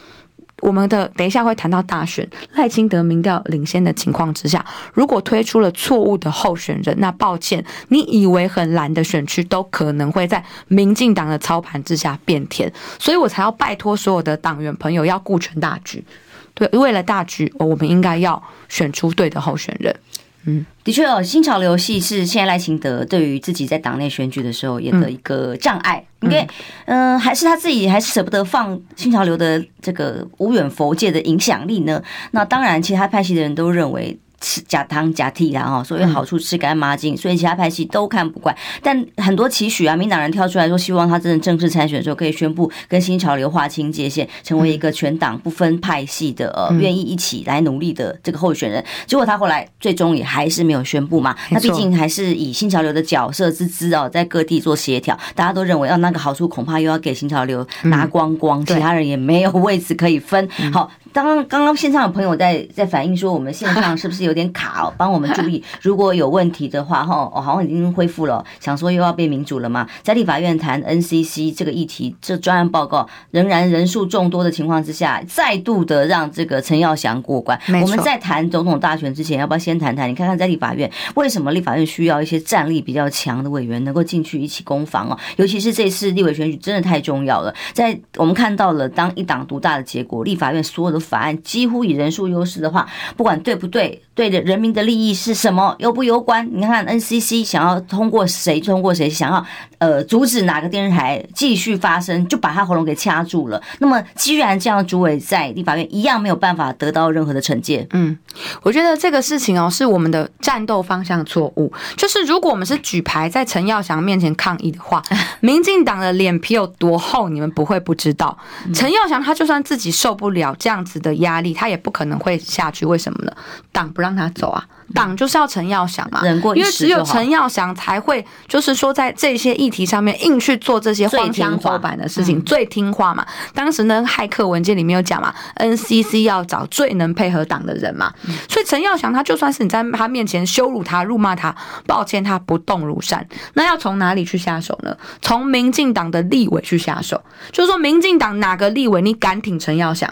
[0.61, 16.05] 我们的，等一下会谈到大选，赖清德民调领先的情况之下，如果推出了错误的候选人，那抱歉，你以为很蓝的选区都可能会在民进党的操盘之下变天，所以我才要拜托所有的党员朋友要顾全大局。
[16.53, 19.97] 对，为了大局，我们应该要选出对的候选人。
[20.46, 26.46] 嗯，的确哦，新潮流系是现在赖清德对于自己在党内选举的时候也的一个障碍，因为
[26.87, 32.02] 嗯，还是他自己还是舍不得放新潮流的这个无远佛界的影响力呢。
[32.33, 34.18] 那当然，其他派系的人都认为。
[34.44, 38.54] 吃假汤假替啦哈，所以好处吃干抹净，所以其他派系都看不惯。
[38.83, 48.85] 但很多期许啊，民党人跳出来说，希望他真的正式参选的时候，可以宣布跟新潮流划清界限，成为一个全党不分派系的呃，愿意一起来努力的这个候选人。
[49.07, 51.35] 结果他后来最终也还是没有宣布嘛。
[51.50, 60.46] 那毕竟还是以新潮流的角色之姿哦，在各地做协调，大家都认为哦，那个好处恐怕又要给新潮流拿光光，其他人也没有位置可以分。
[60.70, 60.90] 好。
[61.14, 64.92] 刚刚刚刚线上有朋友在在反映说，我们线上是不是有点卡哦？
[64.98, 68.44] 帮我们注意， 如果有问题的话，哈，哦，好像已经恢复了。
[68.59, 69.88] 想说又要变民主了吗？
[70.03, 77.57] 在立法院谈 NCC 这个议题，这专案报告仍然人数众多的情况之下，再度的让这个陈耀祥过关。
[77.68, 80.11] 我们在谈总统大选之前，要不要先谈谈？
[80.11, 85.16] 你看看在立法院，为什么立法院需要一些战力比较强的委员能够进去一起攻防哦？
[85.37, 87.55] 尤其是这次立委选举真的太重要了。
[87.72, 91.04] 在我们看到了当一党独大的结果，立法院所有的。
[91.05, 92.87] 法案几乎以人数优势的话，
[93.17, 96.49] 不管对不对，对的人民的利益是什么，攸不攸关？
[96.53, 99.45] 你看 NCC 想要通过谁通过谁，想要
[99.79, 103.62] 呃阻止哪个电视台继续发声，就把他喉咙给掐住了。
[103.79, 107.87] 那么既然这样，主委在立法院一样没有办法得到任何的惩戒。
[107.93, 108.17] 嗯，
[108.62, 111.73] 我觉得这个事情哦，是我们的战斗方向错误。
[111.97, 115.03] 就是如果我们是举牌在陈耀祥面前抗议的话，
[115.40, 118.37] 民进党的脸皮有多厚，你们不会不知道。
[118.73, 120.93] 陈耀祥他就算自己受不了这样子。
[120.94, 122.87] 子的压力，他也不可能会下去。
[122.87, 123.33] 为什么呢？
[123.72, 126.22] 党不让他走啊，党就是要陈耀祥嘛，
[126.54, 133.26] 因为只有陈耀祥才会，就是说在这些议题上面硬去做这些荒腔走板的事情，最听话嘛。
[133.52, 138.12] 当时呢，骇客文件里面有讲嘛，NCC 要找最能配合党的人嘛，
[138.48, 141.54] 所以陈耀祥他就算是你在他面前羞辱他、辱骂他，
[141.87, 143.26] 抱歉，他不动如山。
[143.54, 144.96] 那要从哪里去下手呢？
[145.20, 150.09] 从民进党的立委去下手，就是说民进党哪个立委你敢挺陈耀祥？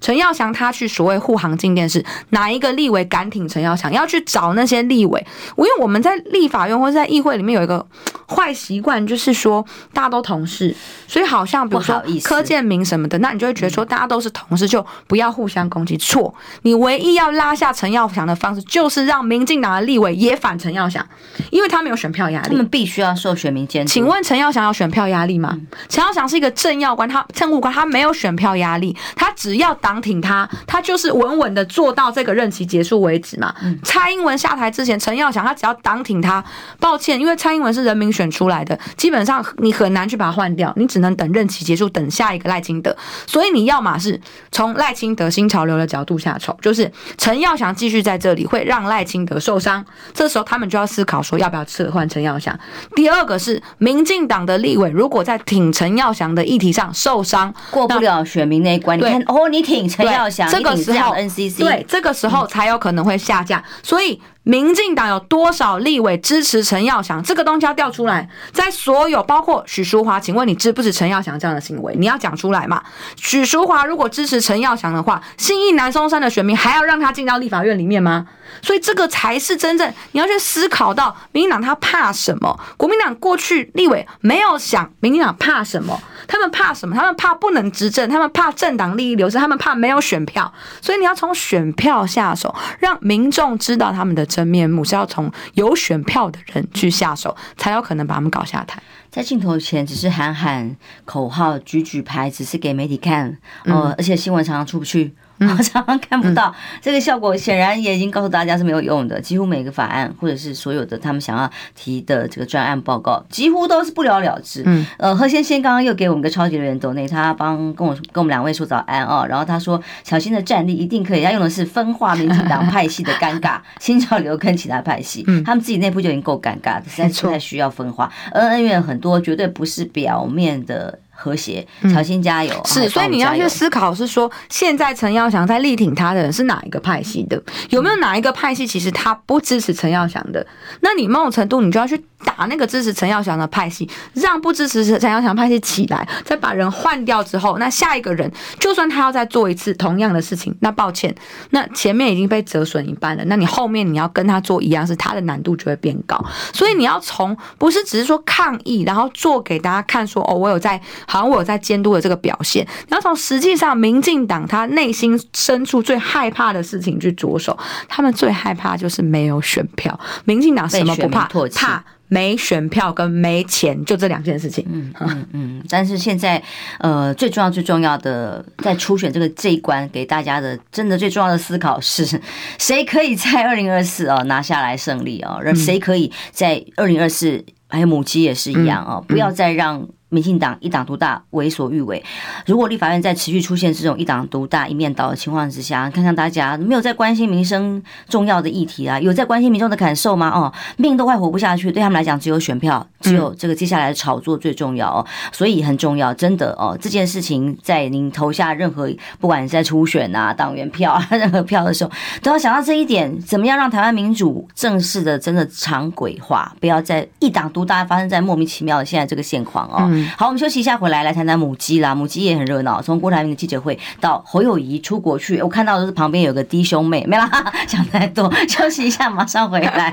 [0.00, 3.92] 陈耀祥他去所谓护航进电视，哪一个立委敢挺陈耀祥？
[3.92, 5.24] 要去找那些立委，
[5.56, 7.86] 因为我们在立法院或者在议会里面有一个
[8.28, 10.74] 坏习惯，就是说大家都同事，
[11.06, 15.96] 所以好像比如说柯建明什么的，那你就会觉得说大家都是同事，就不要互相攻击。
[15.96, 21.06] 错，你唯一要拉下陈耀祥的方式，就是让民进党的立委也反陈耀祥，
[21.50, 23.90] 因为他没有选票压力，他们必须要受选民监督。
[23.90, 25.56] 请问陈耀祥有选票压力吗？
[25.88, 29.75] 陈耀祥是一个政要官，他政务官，他没有选票压力，他只要。
[29.76, 33.54] 党挺他，他就是稳稳的做到这个任期结束为止嘛。
[33.82, 36.44] 蔡英文下台之前，陈耀祥他只要党挺他，
[36.80, 42.96] 抱歉，因为蔡英文是人民选出来的，基本上你很难去把他换掉，你只能等任期结束，等下一个赖清德。
[43.26, 52.58] 所以你要嘛是从赖清德新潮流的角度下手，就是陈耀祥继续在这里会让赖清德受伤，这时候他们就要思考说要不要撤换陈耀祥。
[52.94, 59.88] 第二个是民进党的立委如果在挺陈耀祥的议题上受伤，过不了选民那一关，你看哦，你挺。
[59.88, 64.20] 陈耀祥，这个时候，NCC 对，这个时候才有可能会下架，所以。
[64.48, 67.20] 民进党有多少立委支持陈耀祥？
[67.20, 71.92] 这个东西要调出来，在所有包括许淑华，请问你支不支持陈耀祥这样的行为？
[71.96, 72.80] 你要讲出来嘛？
[73.16, 78.24] 许淑华如果支持陈耀祥的话，新义南松山的选民还要让他进到立法院里面吗？
[78.62, 82.56] 所以这个才是真正你要去思考到民进党他怕什么？
[82.76, 86.00] 国民党过去立委没有想民进党怕什么？
[86.28, 86.94] 他们怕什么？
[86.94, 90.52] 他们怕不能执政，他们怕政党利益流失，他们怕没有选票。
[90.80, 94.26] 所以你要从选票下手，让民众知道他们的。
[94.26, 98.82] 真面目是要从有选票的人去下手，才有可能把他们搞下台。
[99.08, 105.14] 在镜头前只是喊喊口号、举举牌，只是给媒体看，呃，而且新闻常常出不去。
[105.38, 109.20] 我常常看不到这个效果，显然也已经告诉大家是没有用的。
[109.20, 114.62] 几乎每个法案，或者是所有的他们想要提的这个专案报告，几乎都是不了了之。
[114.64, 130.98] 嗯，呃，何先先刚刚又给我们个超级留言，抖内他帮跟我跟我们两位说早安哦，然后他说小新的战力一定可以，他用的是分化民进党派系的尴尬， 新潮流跟其他派系，他们自己内部就已经够尴尬，实在不太需要分化，恩恩怨很多，绝对不是表面的。
[131.16, 132.54] 和谐，乔心加油！
[132.54, 137.42] 嗯、是，所以你要去思考，是说现在陈耀祥在力挺他的人是哪一个派系的？
[137.70, 140.46] 有没有哪一个派系其实他不支持陈耀祥的？
[140.80, 142.04] 那你某种程度，你就要去。
[142.24, 151.14] 打那个支持陈耀祥的派系，让不支持陈耀祥派系起来，再把人换掉之后，那下一个人就算他要再做一次同样的事情，那抱歉，
[151.50, 156.22] 那前面已经被折损一半了，那你后面你要跟他做一样，是他的难度就会变高。
[156.52, 162.66] 所以你要从不是只是说抗议，然后做给大家看说，说哦，我有在，好像我有在监督的这个表现。
[162.88, 169.98] 你要从实际上民进党他内心深处最害怕的事情去着手，他们最害怕就是没有选票。
[170.24, 171.28] 民进党什么不怕？
[171.54, 171.84] 怕。
[172.08, 174.64] 没选票跟没钱，就这两件事情。
[174.68, 175.64] 嗯嗯嗯。
[175.68, 176.42] 但是现在，
[176.78, 182.20] 呃，最重要最重要的，在初选这个这一关，给大家的真的最重要的思考是，
[182.58, 185.36] 谁可以在二零二四啊拿下来胜利啊？
[185.38, 189.86] 而谁可以在二零二四，还有母鸡也是一样啊，不要再让。
[190.16, 192.02] 民进党一党独大，为所欲为。
[192.46, 200.30] 如果立法院在持续出现这种一党独大、一面倒的情况之下，看看大家没有在关心民生重要的议题啊，有在关心民众的感受吗？
[200.30, 205.06] 哦，命都快活不下去，对他们来讲，只有选票，只有这个接下来的炒作最重要哦。
[205.32, 208.88] 所以很重要，真的哦，这件事情在您投下任何，
[209.20, 211.90] 不管是在初选啊、党员票啊、 任何票的时候，
[212.22, 219.90] 都要想到这一点：怎么样让台湾民主正式的真的常轨化，不要再一党独大，发生在莫名其妙的现在这个现况哦。
[220.16, 221.94] 好，我们休息一下，回来来谈谈母鸡啦。
[221.94, 227.28] 母鸡也很热闹，从郭台铭的记者会到侯友宜出国去，我看到的是旁边有个弟兄妹，没啦，
[227.66, 228.32] 想太多。
[228.48, 229.92] 休息一下， 马上回来。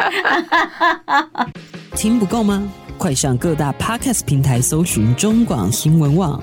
[1.95, 2.63] 听不够吗？
[2.97, 6.41] 快上各大 Podcast 平台搜寻中广新闻网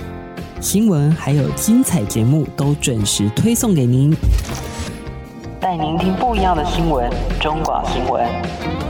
[0.61, 4.14] 新闻，还有精彩节目都准时推送给您，
[5.61, 7.11] 带您听不一样的新闻。
[7.40, 8.89] 中广新闻。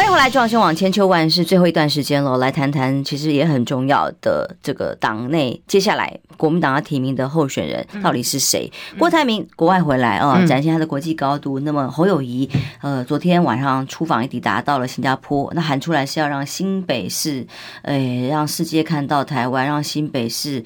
[0.00, 8.72] 欢迎回来，中广新千秋万世最后一段时间了，来谈谈其实也很重要的这个党内接下来国民党要提名的候选人到底是谁？
[8.94, 11.60] 嗯、郭台铭国外回来啊、哦，展现他的国际高度。
[11.60, 12.48] 嗯、那么侯友谊
[12.80, 17.46] 呃，昨天晚上出访一抵达到了新加坡，那喊出来是要让新北市，
[17.82, 20.64] 哎，让世界看到台湾，让新北市。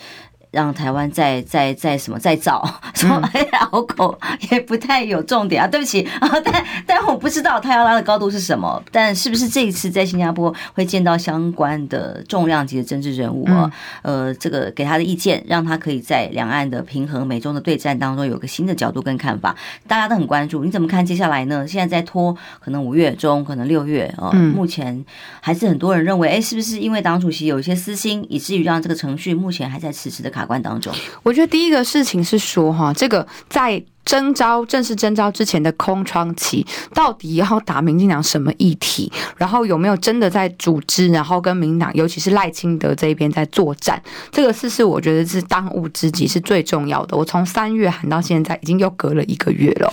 [0.54, 3.10] 让台湾再再再什么再造，说
[3.50, 4.18] 绕口
[4.50, 13.70] 也不太有重点啊，对不起啊，但但我不知道他要拉的高度是什么，但是不是这一次在新加坡会见到相关的重量级的政治人物啊？
[14.02, 19.56] 呃，这个给他的意见，让他可以在两岸的平衡、美中的对战当中有个新的角度跟看法，
[19.88, 20.64] 大家都很关注。
[20.64, 21.66] 你怎么看接下来呢？
[21.66, 25.04] 现在在拖，可能五月中，可能六月啊，目前
[25.40, 30.92] 还是很多人认为，哎，是不是因为党主席有一些私心，以至于让这个程序目前还在迟迟的卡关当中，
[31.22, 33.82] 我觉得第一个事情是说哈，这个在。
[34.04, 39.10] 征召正式征召之前的空窗期，到底要打民进党什么议题？
[39.38, 41.08] 然后有没有真的在组织？
[41.08, 44.00] 然后跟民党，尤其是赖清德这一边在作战？
[44.30, 47.16] 这个事是我觉得是当务之急，是最重要的。
[47.16, 49.90] 我从三月喊到现在，已经又隔了一个月了。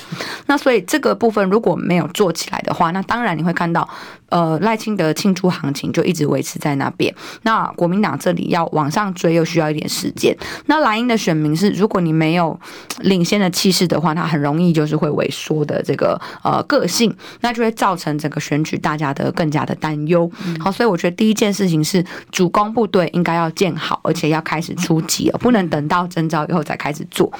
[0.47, 3.87] 那所以这个部分如果没有做起来的话，那当然你会看到，
[4.27, 7.15] 呃，赖清德庆祝行情就一直维持在那边。
[7.43, 10.35] 那国民党这里要往上追，又需要一点时间。
[10.65, 12.59] 那蓝营的选民是，如果你没有
[12.99, 14.01] 领先的气势的。
[14.01, 20.27] 话，它很容易就是会萎缩的这个呃个性，那就会造成整个选举大家的更加的担忧。
[20.59, 27.31] 好，所以我觉得第一件事情是主攻部队应该要建好，而且要开始出击了，不能等到征召以后才开始做。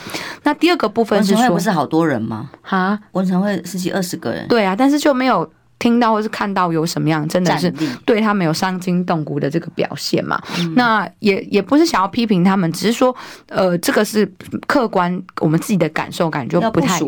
[0.43, 2.51] 那第二个部分是说，不是好多人吗？
[2.61, 5.51] 哈，文成会十几二十个人，对啊，但是就没有。
[5.81, 7.73] 听到或是看到有什么样，真的是
[8.05, 10.39] 对他们有伤筋动骨的这个表现嘛？
[10.75, 13.13] 那也也不是想要批评他们，只是说，
[13.47, 14.31] 呃，这个是
[14.67, 16.99] 客观，我们自己的感受感觉不太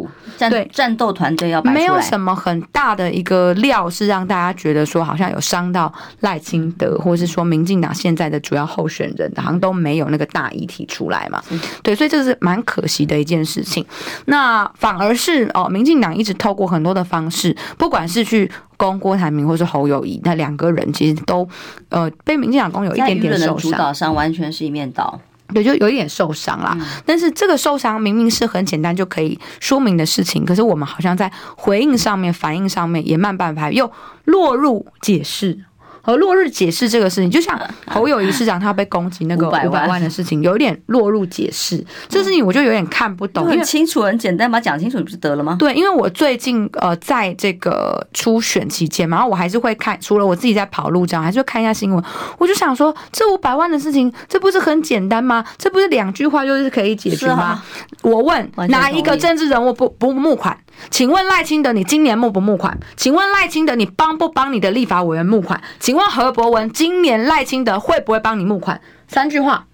[0.50, 0.68] 对。
[0.74, 11.40] 战斗团队要没有什么很大的一个料，是让大家觉得说好像有伤到赖清德，或是说民进党现在的主要候选人，好像都没有那个大议题出来嘛？
[11.84, 13.86] 对，所以这是蛮可惜的一件事情。
[14.26, 18.50] 那反而是哦，民进党一直透过很多的方式，不管是去。
[18.78, 21.48] 攻郭台铭或是侯友谊，那两个人其实都
[21.90, 25.20] 呃被民进党攻有一点点受伤，主导上完全是一面倒，
[25.54, 26.76] 对，就有一点受伤啦。
[26.80, 33.92] 嗯、但是这个受伤明明是很简单就可以说明的事情，可是我们好像在回应上面、反应上面也慢半拍，又
[34.26, 35.60] 落入解释。
[36.06, 41.84] 和落日解释这个事情，就像侯友谊市长他被攻击那个五百万的事情，有一点落入解释。
[42.10, 45.56] 这事情我就有点看不懂，因为很清楚、很简单，把讲清楚不就得了吗？
[45.58, 52.04] 对，因为我最近呃，在这个初选期间嘛，然后我还是会看，除了我自己在跑路这样，还是会看一下新闻。
[52.38, 55.46] 我就想说，这五百万的事情，这不是很简单吗？
[55.58, 57.64] 这不是两句话就是可以解决吗？
[58.02, 60.58] 我问哪一个政治人物不不募款？
[60.90, 62.78] 请问赖清德，你今年募不募款？
[62.96, 65.62] 请问赖清德，你帮不帮你的立法委员募款？
[65.80, 68.82] 请问何伯文，今年赖清德会不会帮你募款？
[69.08, 69.66] 三句话。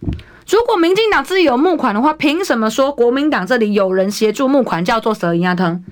[0.50, 5.84] 如果民进党自己有募款的话，凭什么说国民党这里有人协助募款叫做蛇一样疼？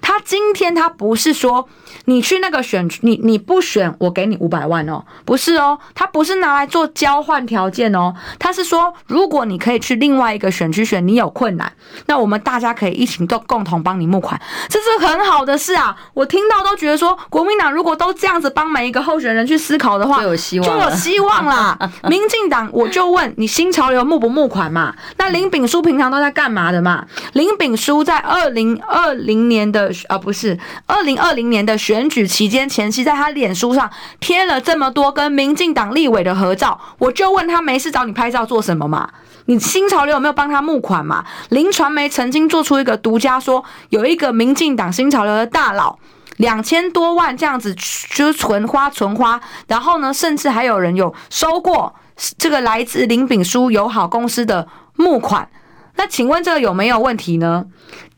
[0.00, 1.68] 他今天他不是说
[2.06, 11.72] 你去那个选区，你你不选我给你五百万哦，不是哦，他不是拿来做交换条件哦，他是说如果你可以去另外一个选区选，你有困难，
[12.06, 15.96] 那我们大家可以一起都共同帮你募款，这是很好的事啊！
[16.14, 21.78] 我听到都觉得说，国民党如果都这样子帮每一个候选人去思考的话，就有希望，就有希望啦。
[22.08, 24.94] 民进党我就问你，新潮流募不募款嘛？
[25.16, 27.06] 那林炳书平常都在干嘛的嘛？
[27.34, 29.80] 林炳书在二零二零年的。
[29.80, 39.08] 的啊，不是二零二零年的选举期间前夕，在他脸书上贴了这么多跟民进党立委的合照，我就问他没事找你拍照做什么嘛？
[39.46, 41.24] 你新潮流有没有帮他募款嘛？
[41.48, 45.98] 林传媒曾经做出一个独家说，有一个民进党新潮流的大佬
[46.36, 51.94] 两千多万这样子就是存花存花，然后呢，甚至还有人有收过
[52.36, 55.48] 这个来自林炳书友好公司的募款。
[55.96, 57.64] 那请问这个有没有问题呢？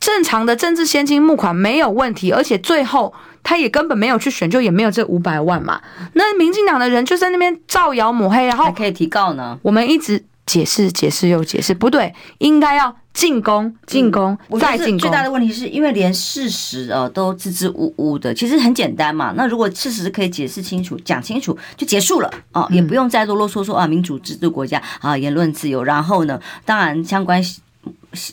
[0.02, 5.80] 正常的政治现金募款没有问题，而且最后他也根本没有去选，就也没有这五百万嘛。
[6.14, 9.56] 那民进党的人就在那边造谣抹黑，然后还可以提告呢。
[9.62, 14.98] 我们一直解释解释又解释，不对，应该要进攻进攻再进攻。
[14.98, 19.32] 最大的问题是因为连事实呃都支支吾吾的，其实很简单嘛。
[19.36, 25.84] 那如果事实可以解释清楚、讲清楚，就结束了哦，也不用再啰啰嗦嗦啊，民主制度国家啊，言论自由。
[25.84, 27.40] 然后呢，当然相关。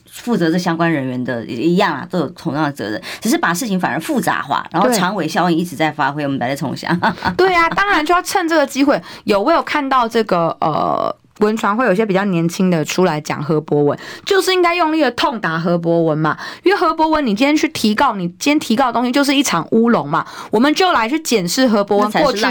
[0.09, 6.97] 负责这相关人员的一样啊，都有同样的责任，只是把事情反而复杂化，然后长尾效应一直在发挥，我们来再重想。
[7.37, 9.01] 对啊，当然就要趁这个机会。
[9.23, 11.15] 有我有看到这个呃。
[11.39, 16.37] 文传会有些比较年轻的出来讲何博文，就是应该用力的痛打何博文嘛。
[16.63, 20.25] 因为何博文，你今天去提告，你今天提告的东西就是一场乌龙嘛。
[20.51, 22.45] 我们就来去检视何博文过去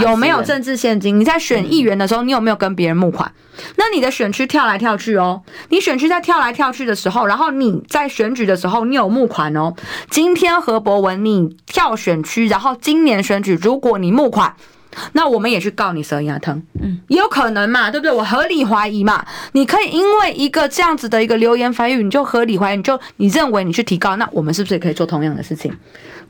[0.00, 1.18] 有没有政治献金。
[1.18, 3.30] 你在选议员的时候，你有没有跟别人募款？
[3.76, 9.74] 那你的选区跳来跳去哦，你选区在跳来跳去的时候，然后你在选举的时候，你有募款哦。
[10.10, 14.54] 今天何博文你跳选区，然后今年选举如果你募款。
[15.12, 18.12] 那我们也去告你蛇牙疼，嗯，也有可能嘛，对不对？
[18.12, 25.72] 我合理怀疑嘛，你可以因为一个这样子的一个流言蜚语，你就合理怀疑，你就你认为你去提高，那我们是不是也可以做同样的事情？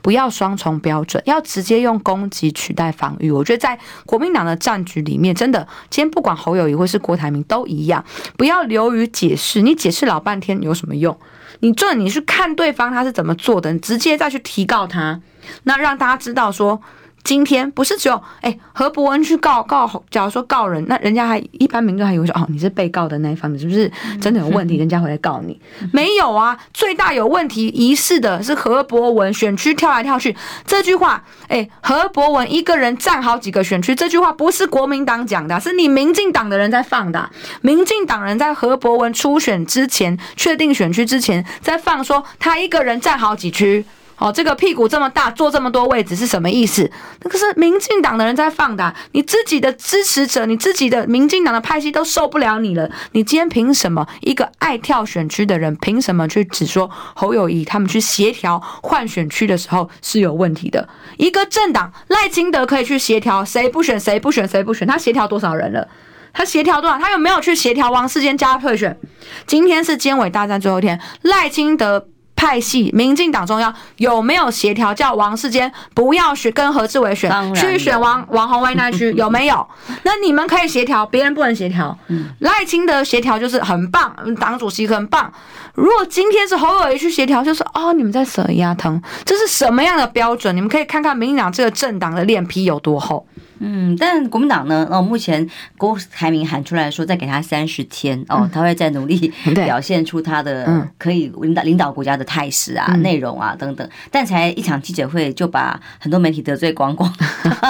[0.01, 3.31] 不要双重标准，要直接用攻击取代防御。
[3.31, 8.05] 我觉得在国民党的战局里面，真的，今天不管侯友谊或是郭台铭都一样，
[8.37, 11.17] 不要流于解释，你解释老半天有什么用？
[11.61, 15.19] 你做你去看对方他是怎么做的，你直接再去提告他，
[15.63, 16.81] 那让大家知道说。
[17.25, 24.77] 今天不是只有哎何博文去告告，假如说告人，那人家还一般民众还以为说哦，你是被告的那一方，你是不是真的有问题？
[24.77, 25.59] 人家回来告你？
[25.91, 30.35] 没有啊，最大有问题疑似的是何博文选区跳来跳去
[30.67, 37.27] 这句话，哎何博文一个人占好几个选区，这句话不是国民党讲的，是你民进党的人在放的。
[37.61, 43.83] 民进党人在何博文初选之前确定选区之前在放说他一个人占好几区。
[44.17, 46.89] 哦，这个屁股这么大，坐这么多位置是什么意思？
[47.23, 52.89] 那个是民进党的人在放的，你自己的支持者，你自己的民进党的派系都受不了你了。
[53.11, 60.87] 你今天凭什么一个爱跳选区的人，凭什么去指说侯友宜他们去协调换选区的时候是有问题的？
[61.17, 65.87] 一个政党赖清德可以去协调谁不选谁不选谁不选，他协调多少人了？
[66.31, 66.97] 他协调多少？
[66.97, 68.97] 他有没有去协调王世坚加退选？
[69.45, 72.07] 今天是监委大战最后一天，赖清德。
[72.35, 79.67] 派系，民进党中央有没有协调叫王世坚不要选跟何志伟选，去选王王宏威那区有没有？
[80.03, 81.97] 那你们可以协调，别人不能协调。
[82.39, 85.31] 赖清德协调就是很棒，党主席很棒。
[85.73, 90.55] 如果今天是侯友宜去协调，就是哦，你们在蛇牙疼，这是什么样的标准？
[90.55, 93.25] 你们可以看看民进党这个政党的脸皮有多厚。
[93.59, 94.87] 嗯，但国民党呢？
[94.91, 95.47] 哦，目前
[95.77, 103.89] 郭台铭喊出来说，再给他三十天哦，他会再努力 表现出他的可以领导领导国家的态势啊、内容啊等等。
[104.11, 107.11] 但才一场记者会，就把很多媒体得罪光光，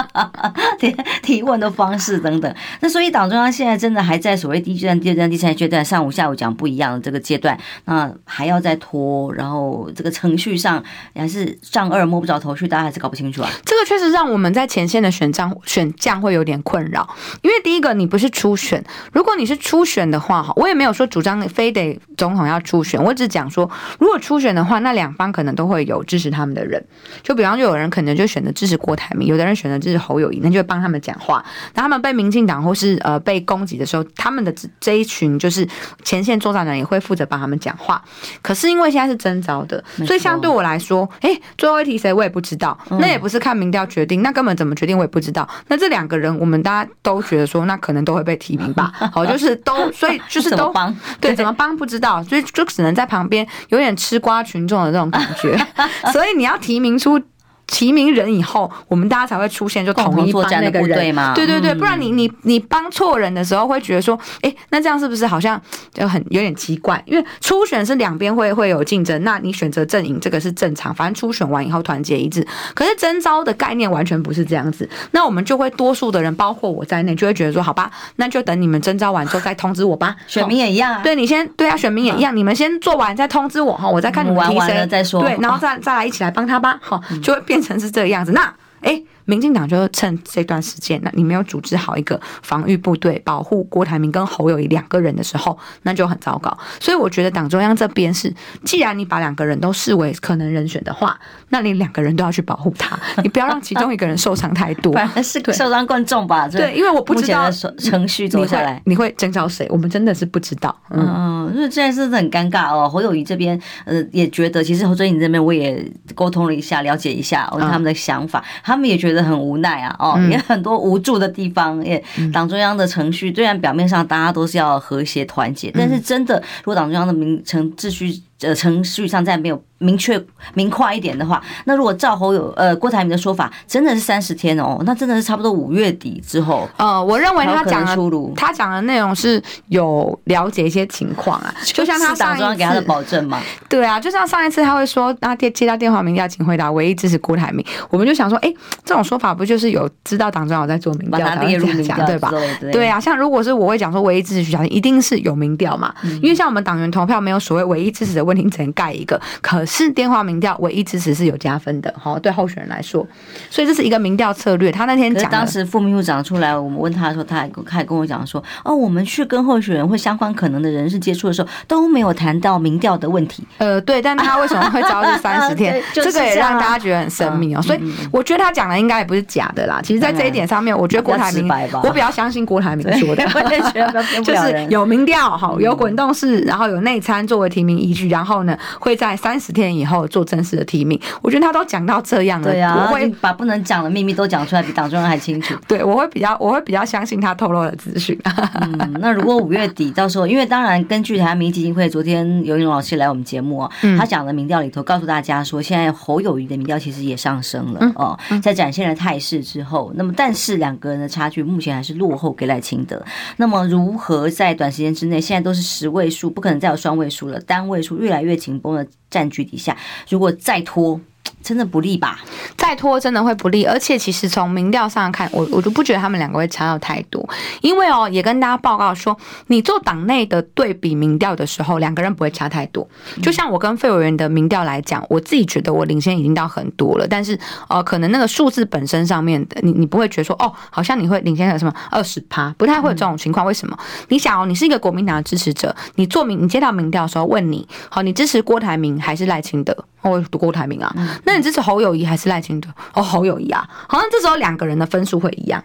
[0.78, 2.54] 提提问的方式等等。
[2.80, 10.82] 那所以党中央现在真的还在所谓第一阶段、第二阶段、第三阶段，上午下午讲不一样的这个阶段，那还要再拖，然后这个程序上
[11.14, 13.50] 还是丈二摸不着头绪，大家还是搞不清楚啊。
[13.64, 15.46] 这个确实让我们在前线的选战。
[15.64, 17.08] 选将会有点困扰，
[17.42, 26.84] 因为第一个你不是初选，如果你是初选的话，哈，我也没有说主张非得总统要初选，我只讲说，如果初选的话，那两方可能都会有支持他们的人，
[27.22, 31.44] 就比方就有人可能就选择支持郭台铭，有的人选择支持侯友谊，那就会帮他们讲话。
[31.74, 35.66] 那他们被民进党或是呃被攻击的时候，他们的这一群就是
[36.02, 38.02] 前线作战的人也会负责帮他们讲话。
[38.42, 45.48] 可是因为现在是征召的，所以相对我来说，哎，最后一题谁我也不知道，那也不是看民调决定，那根本怎么决定我也不知道。
[45.68, 48.92] 那这两个人，我们大家都觉得说，那可能都会被提名吧？
[49.12, 55.56] 好，就是都，所以 就是都帮，对，怎么帮不知道，所以就只能在旁边有点吃瓜群众的这种感觉。
[56.12, 57.20] 所以你要提名出。
[57.66, 61.34] 提名人以后，我们大家才会出现就统一帮那个人嘛。
[61.34, 65.60] 对对对，不然你你你帮错人的时候，会觉得说，哎，那这样是不是好像
[65.92, 67.02] 就很有点奇怪？
[67.06, 72.46] 因为初选是两边会会有竞争，那你选择阵营这个是正常，反正初选完以后团结一致。
[72.74, 80.14] 可是征招的概念完全不是这样子，那我们就会多数的人，包括我在内，就会觉得说，好吧，那就等你们征招完之后再通知我吧。
[80.28, 87.55] 选民也一样啊，对你先对啊，选民也一样，你们先做完再通知我哈，我再看你们提谁再说，对，然后再再来一起来帮他吧，好，就会变。
[87.56, 89.02] 变成是这个样子，那诶。
[89.26, 96.56] 民进党就趁这段时间，那你没有组织好一个防御部队，保护郭台铭跟侯友谊两个人的时候，那就很糟糕。
[96.80, 98.32] 所以我觉得党中央这边是，
[98.64, 101.18] 既然你把两个人都视为可能人选的话，
[101.50, 106.48] 那你两个人都要去保护他， 你不要让其中一个人受伤太多，是受伤更重吧？
[106.48, 109.66] 对，因为我不知道程序走下来，你会征召谁？
[109.70, 110.74] 我们真的是不知道。
[110.90, 112.88] 嗯，因为这件事很尴尬哦。
[112.88, 119.96] 侯友谊这边呃也觉得，其实侯尊颖这边我也沟通了一下，了解一下他们的想法，他们也觉得很无奈啊。
[119.98, 122.02] 哦，也很多无助的地方，也
[122.32, 130.22] 党中央的程序，虽然表面上大家都是要和谐团结，但是真的，如果党中央的名程秩序呃程序上再没有明确
[130.54, 136.68] 明快一点的话，那如果赵侯有呃郭台铭的说法，真的是三十天哦，那真的是差不多五月底之后。
[136.76, 137.96] 呃，我认为他讲的
[138.34, 143.40] 他讲的内容是有了解一些情况啊，就像他上一次给他的保证嘛。
[143.68, 148.52] 对啊，就像上一次他会说，那接接到电话民调，请回答唯一支持郭台铭，我们就想说，哎，
[148.84, 152.30] 这种说法不就是有知道党中央在做民调，把他列入民调对吧？
[152.60, 159.20] 对，对啊，像如果是我会讲说唯一支持徐小一定是有民调嘛，嗯、因为像我们党员投票没有所谓唯一支持的问题，只能盖一个。
[159.40, 163.06] 可是电话民调唯一支持是有加分的，哈，对候选人来说，
[163.48, 164.70] 所以这是一个民调策略。
[164.70, 173.46] 他那天讲，当时副秘书长出来，我们问他说，他还他还跟我讲说，哦，我们去跟候选人或相关可能的人士接触的时候，都没有谈到民调的问题。
[173.58, 175.80] 呃，对，但他为什么会招致三十天？
[175.94, 177.62] 就是、这，个也让大家觉得很神秘哦。
[177.62, 179.80] 所以我觉得他讲的应该也不是假的啦。
[179.82, 181.48] 其实，在这一点上面，我觉得郭台铭，
[181.82, 183.24] 我比较相信郭台铭说的，
[184.24, 190.98] 就是有民调，哈，有滚动式，然后有内参作为提名依据，然后呢，会在三十天以后做正式的提名。
[191.20, 195.54] 我觉得他都讲到这样了，对啊，我会把不能讲的秘密都讲出来，比党中央还清楚。
[195.68, 198.18] 对，我会比较，我会比较相信他透露的资讯。
[198.62, 213.04] 嗯，那如果五月底到时候，因为当然根据台湾民意基金会昨天尤云龙老师来我们节目啊，他讲的民调里头告诉大家说，现在侯友谊的民调其实也上升了哦，在展现了态势之后，那么但是两个人的差距目前还是落后给赖清德。
[213.36, 219.76] 那么如何在短时间之内，现在都是十位数，不可能再有双位数了，单位数越来越紧绷的战局底下，
[220.08, 221.00] 如果再拖。
[221.46, 222.18] 真的不利吧？
[222.56, 227.24] 再拖真的会不利，而且其实从民调上看，我我就不觉得他们两个会差到太多，
[227.62, 229.16] 因为哦，也跟大家报告说，
[229.46, 232.86] 你做党内的对比民调的时候，两个人不会差太多。
[233.22, 237.38] 就像我跟费委员的民调来讲，我自己觉得我领先已经到很多了，但是
[237.68, 243.46] 呃，可能那个数字本身上面的，你你不会觉得说哦，好像你会领先了什么二十趴，不太会有这种情况。
[243.46, 243.78] 为什么？
[244.08, 249.76] 你想哦，你是一个国民党的支持者，你做民，你接到民调的时候问你，好，你支持郭台铭还是赖清德？
[250.02, 250.94] 哦，郭台铭啊，
[251.24, 252.68] 那你支持侯友谊还是赖清德？
[252.94, 255.62] 哦，侯友谊啊，好像这时候两个人的分数会一样。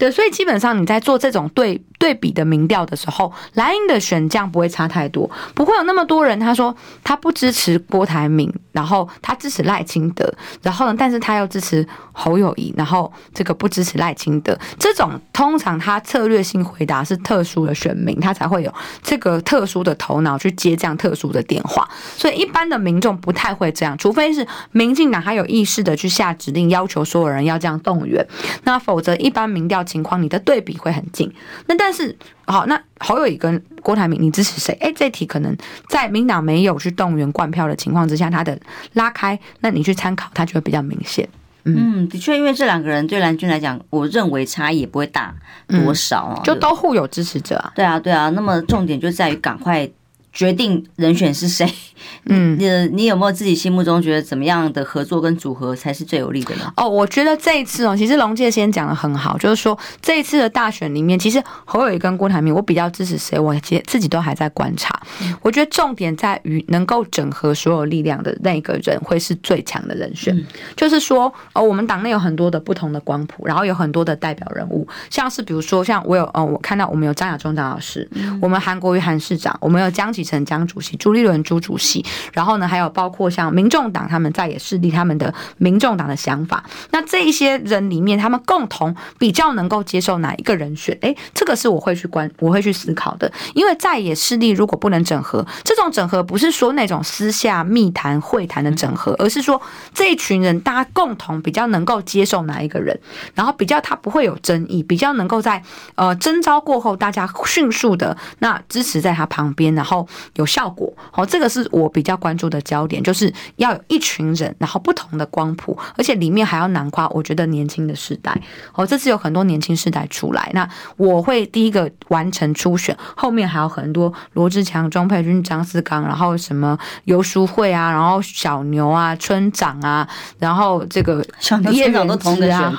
[0.00, 6.74] 对，所以基本上你在做这种对对比的民调的时候，蓝营的选将不会差太多，不会有那么多人他说
[7.04, 10.32] 他不支持郭台铭，然后他支持赖清德，
[10.62, 14.58] 然后呢，但是他又支持侯友谊，然后这个不支持赖清德。
[14.78, 18.72] 这种通常他策略性回答是特殊的选民，他才会有
[19.02, 21.86] 这个特殊的头脑去接这样特殊的电话。
[22.16, 28.26] 所以一般的民众不太会这样，除非是民进党还有意识的去下指令，要求所有人要这样动员，
[28.64, 29.84] 那否则一般民调。
[29.90, 31.32] 情况，你的对比会很近。
[31.66, 32.16] 那但是，
[32.46, 34.72] 好，那侯友宜跟郭台铭，你支持谁？
[34.80, 35.56] 哎，这题可能
[35.88, 38.58] 在民党没有去动员灌票的情况之下，他的
[38.92, 41.28] 拉开，那你去参考，他就会比较明显。
[41.64, 45.34] 嗯，的确，因为这两个人对蓝军来讲，我认为差异也不会大
[45.68, 47.72] 多少，嗯，就都互有支持者啊。
[47.74, 48.30] 对啊，对啊。
[48.30, 49.90] 那么重点就在于赶快。
[50.32, 51.72] 决定人选是谁？
[52.24, 56.72] 嗯，你你有没有自己心目中觉得怎么样的合作跟组合才是最有利的呢？
[56.76, 63.38] 哦，我觉得这一次哦，其实龙介先讲的很好，就是说这一次的大选里面，其实侯友谊跟郭台铭，我比较支持谁？
[63.38, 64.98] 我其实自己都还在观察。
[65.42, 70.34] 我觉得重点在于能够整合所有力量的那个人会是最强的人选。
[70.76, 78.08] 就是说，哦，我们党内有很多的不同的光谱，然后有很多的代表人物，像是比如说，像我有，哦，我看到我们有张亚中张老师，
[78.40, 90.96] 我们韩国瑜韩市长，我们有江启臣江主席、朱立伦朱主席，然后呢，还有包括像民众党他们在野势力他们的民众党的想法，那这一些人里面，他们共同比较能够接受哪一个人选？
[91.02, 93.30] 诶，这个是我会去关，我会去思考的。
[93.54, 99.60] 因为在野势力如果不能整合，这种整合不是说那种私下密谈会谈的整合，而是说
[99.94, 102.98] 这一群人大家共同比较能够接受哪一个人，
[103.34, 105.62] 然后比较他不会有争议，比较能够在
[105.94, 118.36] 呃征召过后大家迅速的那支持在他旁边，然后有效果，好，这个是我比较关注的焦点，就是要有一群人，然后不同的光谱，而且里面还要囊括，我觉得年轻的世代，
[118.74, 130.08] 哦，这次有很多年轻世代出来，那我会第一个完成初选，后面还有很多罗志强、钟佩君、张思刚，然后什么游淑慧啊，然后小牛啊、村长啊，
[130.38, 131.24] 然后这个
[131.72, 132.72] 叶元之啊，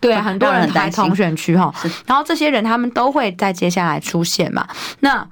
[0.00, 1.72] 对，很多人在同选区哈，
[2.06, 4.66] 然后这些人他们都会在接下来出现嘛，
[5.00, 5.26] 那。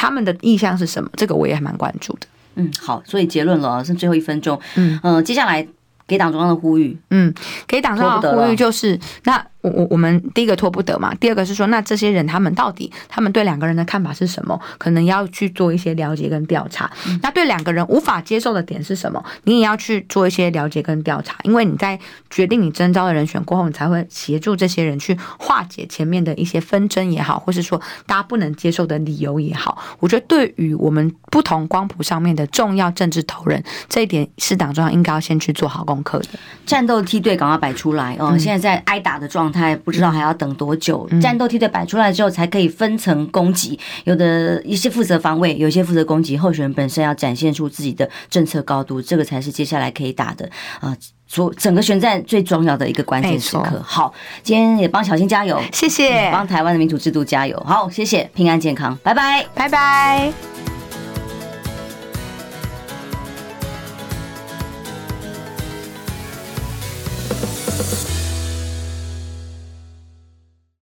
[0.00, 1.10] 他们的意向是什么？
[1.16, 2.26] 这个我也还蛮关注的。
[2.54, 4.56] 嗯，好，所以结论了，剩最后一分钟。
[4.76, 5.66] 嗯接下来
[6.06, 7.34] 给党中央的呼吁，嗯，
[7.66, 14.58] 给党中央的呼吁就是，那我我我们第一个拖不得嘛，第二个是说，那这些人他们到底他们对两个人的看法是什么？
[14.78, 16.90] 可能要去做一些了解跟调查。
[17.22, 19.22] 那对两个人无法接受的点是什么？
[19.44, 21.98] 你也要去做一些了解跟调查，因为你在
[22.30, 29.78] 决定你征召的人选过后，你才会协助这些人去化解前面的一些纷争也好，或是说大家不能接受的理由也好。
[30.00, 36.28] 我觉得对于我们不同光谱上面的重要政治头人，这一点是党中央应该要先去做好功课的。
[36.66, 38.36] 战斗梯队赶快摆出来哦！
[38.38, 41.08] 现在在挨打的状态，不知道还要等多久。
[41.20, 43.78] 战斗梯队摆出来之后，才可以分层攻击。
[44.04, 46.36] 有的一些负责防卫，有些负责攻击。
[46.36, 50.48] 候选人本身要展现出自己的政策高度，这个才是接下来可以打的
[50.80, 50.96] 啊！
[51.26, 53.82] 所整个选战最重要的一个关键时刻。
[53.84, 57.62] 好，今天也帮小新加油，谢谢，帮台湾的民主制度加油。
[57.66, 60.77] 好，谢谢，平安健康，拜拜，拜拜。